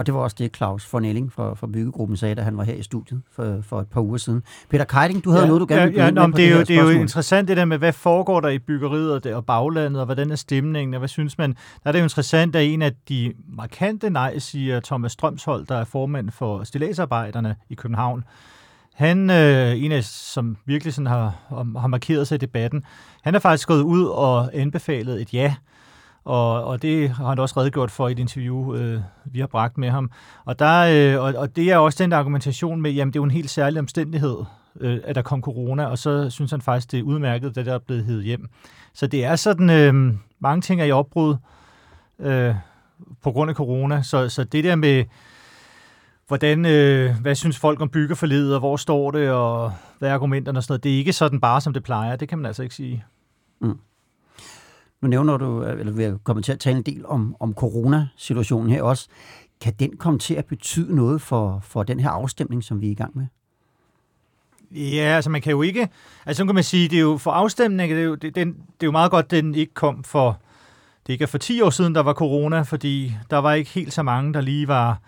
Og 0.00 0.06
det 0.06 0.14
var 0.14 0.20
også 0.20 0.36
det, 0.38 0.56
Claus 0.56 0.92
von 0.92 1.04
Elling 1.04 1.32
fra, 1.32 1.54
fra 1.54 1.66
Byggegruppen 1.66 2.16
sagde, 2.16 2.34
da 2.34 2.42
han 2.42 2.56
var 2.56 2.64
her 2.64 2.74
i 2.74 2.82
studiet 2.82 3.22
for, 3.32 3.58
for 3.62 3.80
et 3.80 3.86
par 3.88 4.00
uger 4.00 4.16
siden. 4.16 4.42
Peter 4.70 4.84
Keiding, 4.84 5.24
du 5.24 5.30
havde 5.30 5.42
ja, 5.42 5.46
noget, 5.46 5.60
du 5.60 5.66
gerne 5.68 5.86
ville 5.86 6.04
ja, 6.04 6.20
ja, 6.20 6.26
det, 6.26 6.44
er 6.44 6.56
jo, 6.56 6.60
det 6.60 6.76
er 6.76 6.82
jo 6.82 6.88
interessant 6.88 7.48
det 7.48 7.56
der 7.56 7.64
med, 7.64 7.78
hvad 7.78 7.92
foregår 7.92 8.40
der 8.40 8.48
i 8.48 8.58
byggeriet 8.58 9.12
og, 9.12 9.24
det, 9.24 9.34
og 9.34 9.46
baglandet, 9.46 10.00
og 10.00 10.06
hvordan 10.06 10.30
er 10.30 10.36
stemningen, 10.36 10.94
og 10.94 10.98
hvad 10.98 11.08
synes 11.08 11.38
man? 11.38 11.50
Der 11.50 11.88
er 11.88 11.92
det 11.92 11.98
jo 11.98 12.04
interessant, 12.04 12.56
at 12.56 12.66
en 12.66 12.82
af 12.82 12.92
de 13.08 13.32
markante 13.48 14.10
nej, 14.10 14.38
siger 14.38 14.80
Thomas 14.80 15.12
Strømshold, 15.12 15.66
der 15.66 15.76
er 15.76 15.84
formand 15.84 16.30
for 16.30 16.64
stillagsarbejderne 16.64 17.56
i 17.70 17.74
København. 17.74 18.24
Han, 18.94 19.30
øh, 19.30 19.84
en 19.84 19.92
af 19.92 20.04
som 20.04 20.56
virkelig 20.66 20.94
sådan 20.94 21.06
har, 21.06 21.34
har 21.78 21.86
markeret 21.86 22.28
sig 22.28 22.34
i 22.34 22.38
debatten, 22.38 22.84
han 23.22 23.34
er 23.34 23.38
faktisk 23.38 23.68
gået 23.68 23.82
ud 23.82 24.04
og 24.04 24.50
anbefalet 24.54 25.20
et 25.22 25.34
ja 25.34 25.54
og, 26.24 26.64
og 26.64 26.82
det 26.82 27.10
har 27.10 27.28
han 27.28 27.38
også 27.38 27.60
redegjort 27.60 27.90
for 27.90 28.08
i 28.08 28.12
et 28.12 28.18
interview, 28.18 28.74
øh, 28.74 29.00
vi 29.24 29.40
har 29.40 29.46
bragt 29.46 29.78
med 29.78 29.90
ham. 29.90 30.10
Og, 30.44 30.58
der, 30.58 31.14
øh, 31.16 31.24
og, 31.24 31.34
og 31.40 31.56
det 31.56 31.72
er 31.72 31.76
også 31.76 32.04
den 32.04 32.12
argumentation 32.12 32.80
med, 32.82 32.90
jamen 32.90 33.12
det 33.12 33.18
er 33.18 33.20
jo 33.20 33.24
en 33.24 33.30
helt 33.30 33.50
særlig 33.50 33.78
omstændighed, 33.78 34.36
øh, 34.80 34.98
at 35.04 35.14
der 35.14 35.22
kom 35.22 35.42
corona, 35.42 35.86
og 35.86 35.98
så 35.98 36.30
synes 36.30 36.50
han 36.50 36.60
faktisk, 36.60 36.92
det 36.92 36.98
er 36.98 37.02
udmærket, 37.02 37.56
da 37.56 37.64
der 37.64 37.74
er 37.74 37.78
blevet 37.78 38.04
hed 38.04 38.22
hjem. 38.22 38.48
Så 38.94 39.06
det 39.06 39.24
er 39.24 39.36
sådan, 39.36 39.70
øh, 39.70 40.14
mange 40.40 40.60
ting 40.60 40.80
er 40.80 40.84
i 40.84 40.92
opbrud 40.92 41.36
øh, 42.18 42.54
på 43.22 43.32
grund 43.32 43.50
af 43.50 43.56
corona, 43.56 44.02
så, 44.02 44.28
så 44.28 44.44
det 44.44 44.64
der 44.64 44.76
med, 44.76 45.04
hvordan, 46.28 46.66
øh, 46.66 47.20
hvad 47.20 47.34
synes 47.34 47.58
folk 47.58 47.80
om 47.80 47.88
byggeforledet, 47.88 48.54
og 48.54 48.60
hvor 48.60 48.76
står 48.76 49.10
det, 49.10 49.30
og 49.30 49.72
hvad 49.98 50.08
er 50.08 50.14
argumenterne 50.14 50.58
og 50.58 50.62
sådan 50.62 50.72
noget, 50.72 50.84
det 50.84 50.94
er 50.94 50.96
ikke 50.96 51.12
sådan 51.12 51.40
bare, 51.40 51.60
som 51.60 51.72
det 51.72 51.82
plejer, 51.82 52.16
det 52.16 52.28
kan 52.28 52.38
man 52.38 52.46
altså 52.46 52.62
ikke 52.62 52.74
sige. 52.74 53.04
Mm. 53.60 53.78
Nu 55.00 55.08
nævner 55.08 55.36
du, 55.36 55.64
øh, 55.64 55.80
eller 55.80 55.92
vi 55.92 56.18
kommer 56.24 56.42
til 56.42 56.52
at 56.52 56.58
tale 56.58 56.76
en 56.76 56.82
del 56.82 57.06
om, 57.06 57.36
om 57.40 57.54
coronasituationen 57.54 58.70
her 58.70 58.82
også. 58.82 59.08
Kan 59.60 59.72
den 59.78 59.96
komme 59.96 60.18
til 60.18 60.34
at 60.34 60.44
betyde 60.44 60.96
noget 60.96 61.22
for, 61.22 61.60
for 61.62 61.82
den 61.82 62.00
her 62.00 62.10
afstemning, 62.10 62.64
som 62.64 62.80
vi 62.80 62.86
er 62.86 62.90
i 62.90 62.94
gang 62.94 63.16
med? 63.16 63.26
Ja, 64.70 65.02
altså 65.16 65.30
man 65.30 65.42
kan 65.42 65.50
jo 65.50 65.62
ikke... 65.62 65.88
Altså 66.26 66.40
så 66.40 66.46
kan 66.46 66.54
man 66.54 66.64
sige, 66.64 66.88
det 66.88 66.96
er 66.96 67.00
jo 67.00 67.16
for 67.16 67.30
afstemning, 67.30 67.90
det 67.90 67.98
er 67.98 68.04
jo, 68.04 68.14
det, 68.14 68.34
den, 68.34 68.48
det 68.48 68.82
er 68.82 68.86
jo 68.86 68.90
meget 68.90 69.10
godt, 69.10 69.24
at 69.24 69.30
den 69.30 69.54
ikke 69.54 69.74
kom 69.74 70.04
for... 70.04 70.38
Det 71.06 71.12
ikke 71.12 71.22
er 71.22 71.26
for 71.26 71.38
10 71.38 71.60
år 71.60 71.70
siden, 71.70 71.94
der 71.94 72.02
var 72.02 72.12
corona, 72.12 72.62
fordi 72.62 73.14
der 73.30 73.38
var 73.38 73.52
ikke 73.52 73.70
helt 73.70 73.92
så 73.92 74.02
mange, 74.02 74.34
der 74.34 74.40
lige 74.40 74.68
var 74.68 75.00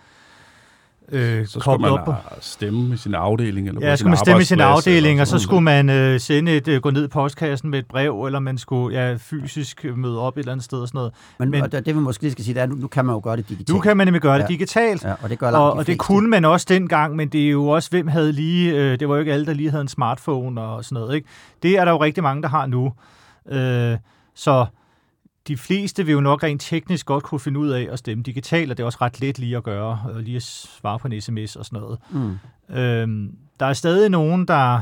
øh, 1.13 1.47
Så 1.47 1.61
skulle 1.61 1.79
man 1.79 1.91
op 1.91 2.15
stemme 2.41 2.95
i 2.95 2.97
sin 2.97 3.15
afdeling. 3.15 3.69
Eller 3.69 3.81
Ja, 3.87 3.93
på 3.93 3.97
skulle 3.97 4.11
man 4.11 4.19
stemme 4.19 4.43
i 4.43 4.45
sin 4.45 4.61
afdeling, 4.61 5.21
og 5.21 5.27
så 5.27 5.39
skulle 5.39 5.61
man 5.63 5.91
øh, 5.91 6.21
sende 6.21 6.53
et, 6.57 6.69
øh, 6.69 6.81
gå 6.81 6.91
ned 6.91 7.05
i 7.05 7.09
postkassen 7.09 7.71
med 7.71 7.79
et 7.79 7.87
brev, 7.87 8.25
eller 8.25 8.39
man 8.39 8.59
skulle 8.59 9.01
ja, 9.01 9.17
fysisk 9.19 9.85
møde 9.97 10.21
op 10.21 10.37
et 10.37 10.39
eller 10.41 10.53
andet 10.53 10.65
sted 10.65 10.79
og 10.79 10.89
sådan 10.89 10.99
noget. 10.99 11.13
Men, 11.39 11.51
Men- 11.51 11.61
men 11.61 11.71
det, 11.71 11.87
det 11.87 11.95
vi 11.95 12.01
måske 12.01 12.23
lige 12.23 12.33
skal 12.33 12.45
sige, 12.45 12.55
det 12.55 12.63
er, 12.63 12.67
nu, 12.67 12.75
nu 12.75 12.87
kan 12.87 13.05
man 13.05 13.15
jo 13.15 13.21
gøre 13.25 13.37
det 13.37 13.49
digitalt. 13.49 13.69
Nu 13.77 13.81
kan 13.81 13.97
man 13.97 14.07
nemlig 14.07 14.21
gøre 14.23 14.35
det 14.39 14.43
Ja. 14.43 14.47
digitalt, 14.49 15.05
Ja, 15.05 15.15
og 15.23 15.31
det 15.31 15.39
gør 15.39 15.47
og, 15.47 15.53
de 15.77 15.79
og 15.79 15.87
det 15.87 15.99
kunne 15.99 16.29
man 16.31 16.45
også 16.45 16.67
dengang, 16.69 17.17
men 17.17 17.29
det 17.29 17.47
er 17.47 17.51
jo 17.51 17.69
også, 17.69 17.91
hvem 17.91 18.09
havde 18.09 18.33
lige, 18.33 18.75
øh, 18.75 19.01
det 19.01 19.09
var 19.09 19.15
jo 19.15 19.21
ikke 19.21 19.33
alle, 19.33 19.47
der 19.47 19.53
lige 19.55 19.71
havde 19.71 19.83
en 19.83 19.89
smartphone 19.89 20.61
og 20.61 20.85
sådan 20.85 20.95
noget. 21.03 21.15
Ikke? 21.15 21.29
Det 21.63 21.79
er 21.79 21.85
der 21.85 21.93
jo 21.93 22.03
rigtig 22.03 22.23
mange, 22.23 22.43
der 22.43 22.49
har 22.49 22.67
nu. 22.67 22.93
Øh, 23.51 23.97
så 24.35 24.67
de 25.49 25.57
fleste 25.57 26.05
vil 26.07 26.13
jo 26.13 26.21
nok 26.21 26.43
rent 26.43 26.61
teknisk 26.63 27.07
godt 27.07 27.25
kunne 27.25 27.41
finde 27.41 27.61
ud 27.61 27.69
af 27.69 27.89
at 27.91 27.99
stemme 27.99 28.23
digitalt, 28.25 28.71
og 28.71 28.77
det 28.77 28.83
er 28.83 28.87
også 28.87 28.99
ret 29.01 29.21
let 29.21 29.39
lige 29.39 29.57
at 29.57 29.63
gøre, 29.63 30.01
og 30.15 30.23
lige 30.23 30.37
at 30.37 30.43
svare 30.43 30.99
på 30.99 31.09
en 31.09 31.21
sms 31.21 31.57
og 31.57 31.65
sådan 31.65 31.81
noget. 31.81 31.99
Mm. 32.11 32.39
Øhm, 32.77 33.37
der 33.61 33.67
er 33.67 33.73
stadig 33.73 34.11
nogen, 34.11 34.49
der... 34.49 34.81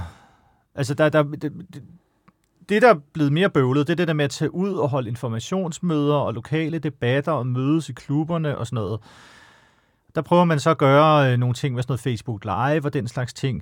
Altså, 0.74 0.94
der, 0.94 1.08
der, 1.08 1.22
det, 1.22 1.42
det- 1.42 2.82
der 2.82 2.88
er 2.90 2.98
blevet 3.12 3.32
mere 3.32 3.50
bøvlet, 3.50 3.86
det 3.86 3.92
er 3.92 3.96
det 3.96 4.08
der 4.08 4.14
med 4.14 4.24
at 4.24 4.30
tage 4.30 4.54
ud 4.54 4.72
og 4.74 4.88
holde 4.88 5.08
informationsmøder 5.08 6.14
og 6.14 6.34
lokale 6.34 6.78
debatter 6.78 7.32
og 7.32 7.46
mødes 7.46 7.88
i 7.88 7.92
klubberne 7.92 8.58
og 8.58 8.66
sådan 8.66 8.74
noget. 8.74 9.00
Der 10.14 10.22
prøver 10.22 10.44
man 10.44 10.60
så 10.60 10.70
at 10.70 10.78
gøre 10.78 11.32
øh, 11.32 11.38
nogle 11.38 11.54
ting 11.54 11.74
med 11.74 11.82
sådan 11.82 11.90
noget 11.92 12.00
Facebook 12.00 12.44
Live 12.44 12.84
og 12.84 12.92
den 12.92 13.08
slags 13.08 13.32
ting. 13.32 13.54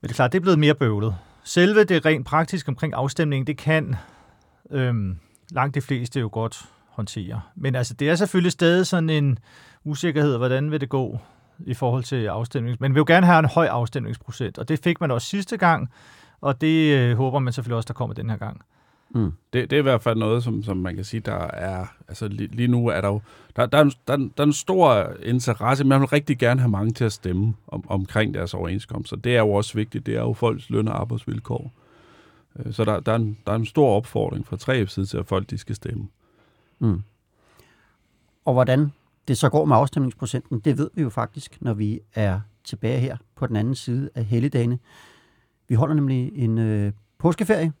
Men 0.00 0.08
det 0.08 0.10
er 0.10 0.14
klart, 0.14 0.32
det 0.32 0.38
er 0.38 0.42
blevet 0.42 0.58
mere 0.58 0.74
bøvlet. 0.74 1.16
Selve 1.44 1.84
det 1.84 2.06
rent 2.06 2.26
praktisk 2.26 2.68
omkring 2.68 2.94
afstemningen, 2.94 3.46
det 3.46 3.56
kan 3.56 3.94
øhm, 4.70 5.16
langt 5.54 5.74
de 5.74 5.80
fleste 5.80 6.20
jo 6.20 6.28
godt 6.32 6.64
håndtere. 6.88 7.40
Men 7.56 7.74
altså, 7.74 7.94
det 7.94 8.10
er 8.10 8.14
selvfølgelig 8.14 8.52
stadig 8.52 8.86
sådan 8.86 9.10
en 9.10 9.38
usikkerhed, 9.84 10.36
hvordan 10.36 10.70
vil 10.70 10.80
det 10.80 10.88
gå 10.88 11.18
i 11.58 11.74
forhold 11.74 12.02
til 12.02 12.26
afstemning. 12.26 12.76
Men 12.80 12.90
vi 12.90 12.94
vil 12.94 13.00
jo 13.00 13.04
gerne 13.06 13.26
have 13.26 13.38
en 13.38 13.44
høj 13.44 13.66
afstemningsprocent, 13.66 14.58
og 14.58 14.68
det 14.68 14.80
fik 14.84 15.00
man 15.00 15.10
også 15.10 15.26
sidste 15.26 15.56
gang, 15.56 15.90
og 16.40 16.60
det 16.60 16.94
øh, 16.98 17.16
håber 17.16 17.38
man 17.38 17.52
selvfølgelig 17.52 17.76
også, 17.76 17.86
der 17.86 17.94
kommer 17.94 18.14
den 18.14 18.30
her 18.30 18.36
gang. 18.36 18.62
Mm. 19.14 19.32
Det, 19.52 19.70
det 19.70 19.76
er 19.76 19.80
i 19.80 19.82
hvert 19.82 20.02
fald 20.02 20.18
noget, 20.18 20.44
som, 20.44 20.62
som 20.62 20.76
man 20.76 20.94
kan 20.94 21.04
sige, 21.04 21.20
der 21.20 21.46
er... 21.46 21.86
Altså 22.08 22.28
lige, 22.28 22.48
lige 22.56 22.68
nu 22.68 22.86
er 22.86 23.00
der 23.00 23.08
jo... 23.08 23.20
Der, 23.56 23.66
der, 23.66 23.78
er 23.78 23.82
en, 23.82 23.92
der, 24.08 24.16
der 24.16 24.42
er 24.42 24.42
en 24.42 24.52
stor 24.52 25.12
interesse. 25.22 25.84
Man 25.84 26.00
vil 26.00 26.08
rigtig 26.08 26.38
gerne 26.38 26.60
have 26.60 26.70
mange 26.70 26.92
til 26.92 27.04
at 27.04 27.12
stemme 27.12 27.54
om, 27.66 27.84
omkring 27.88 28.34
deres 28.34 28.54
overenskomster. 28.54 29.16
Det 29.16 29.36
er 29.36 29.40
jo 29.40 29.52
også 29.52 29.74
vigtigt. 29.74 30.06
Det 30.06 30.16
er 30.16 30.20
jo 30.20 30.32
folks 30.32 30.70
løn- 30.70 30.88
og 30.88 31.00
arbejdsvilkår. 31.00 31.72
Øh, 32.56 32.72
Så 32.72 32.84
der, 32.84 33.00
der, 33.00 33.12
er 33.12 33.16
en, 33.16 33.38
der 33.46 33.52
er 33.52 33.56
en 33.56 33.66
stor 33.66 33.96
opfordring 33.96 34.46
fra 34.46 34.56
3F's 34.56 34.86
side 34.86 35.06
til, 35.06 35.16
at 35.16 35.26
folk 35.26 35.50
de 35.50 35.58
skal 35.58 35.74
stemme. 35.76 36.08
Mm. 36.78 37.02
Og 38.44 38.52
hvordan 38.52 38.92
det 39.28 39.38
så 39.38 39.48
går 39.48 39.64
med 39.64 39.76
afstemningsprocenten, 39.76 40.60
det 40.60 40.78
ved 40.78 40.90
vi 40.94 41.02
jo 41.02 41.10
faktisk, 41.10 41.58
når 41.62 41.74
vi 41.74 42.00
er 42.14 42.40
tilbage 42.64 43.00
her 43.00 43.16
på 43.34 43.46
den 43.46 43.56
anden 43.56 43.74
side 43.74 44.10
af 44.14 44.24
helligdagene. 44.24 44.78
Vi 45.68 45.74
holder 45.74 45.94
nemlig 45.94 46.32
en 46.34 46.58
øh, 46.58 46.92
påskeferie, 47.18 47.72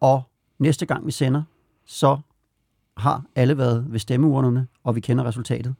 og 0.00 0.22
næste 0.58 0.86
gang 0.86 1.06
vi 1.06 1.10
sender, 1.10 1.42
så 1.84 2.18
har 2.96 3.24
alle 3.34 3.58
været 3.58 3.92
ved 3.92 3.98
stemmeurnerne, 3.98 4.66
og 4.84 4.94
vi 4.94 5.00
kender 5.00 5.24
resultatet. 5.24 5.74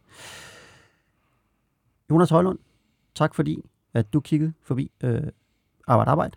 Jonas 2.10 2.30
Højlund, 2.30 2.58
tak 3.14 3.34
fordi, 3.34 3.62
at 3.94 4.12
du 4.12 4.20
kiggede 4.20 4.52
forbi 4.62 4.90
øh, 5.00 5.22
Arbejde 5.86 6.10
Arbejde, 6.10 6.36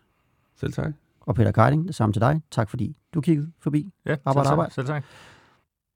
Selv 0.56 0.74
tak. 0.74 0.94
Og 1.22 1.36
Peter 1.36 1.52
Keiding, 1.52 1.88
det 1.88 1.96
samme 1.96 2.14
til 2.14 2.22
dig. 2.22 2.42
Tak 2.52 2.70
fordi 2.70 2.98
du 3.14 3.22
kiggede 3.22 3.52
forbi 3.60 3.94
Ja, 4.06 4.16
Arbejde, 4.26 4.48
selv, 4.48 4.52
arbejde. 4.52 4.74
selv 4.74 4.88
tak. 4.88 5.04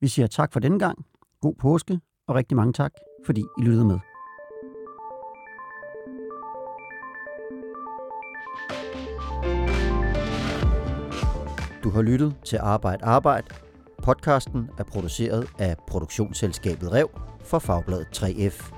Vi 0.01 0.07
siger 0.07 0.27
tak 0.27 0.53
for 0.53 0.59
denne 0.59 0.79
gang. 0.79 1.05
God 1.41 1.53
påske, 1.59 1.99
og 2.27 2.35
rigtig 2.35 2.55
mange 2.57 2.73
tak, 2.73 2.91
fordi 3.25 3.41
I 3.59 3.61
lyttede 3.61 3.85
med. 3.85 3.99
Du 11.83 11.89
har 11.89 12.01
lyttet 12.01 12.35
til 12.45 12.57
Arbejde 12.61 13.05
Arbejde. 13.05 13.47
Podcasten 14.03 14.69
er 14.77 14.83
produceret 14.83 15.47
af 15.59 15.75
produktionsselskabet 15.87 16.91
Rev 16.91 17.09
for 17.43 17.59
Fagbladet 17.59 18.07
3F. 18.15 18.73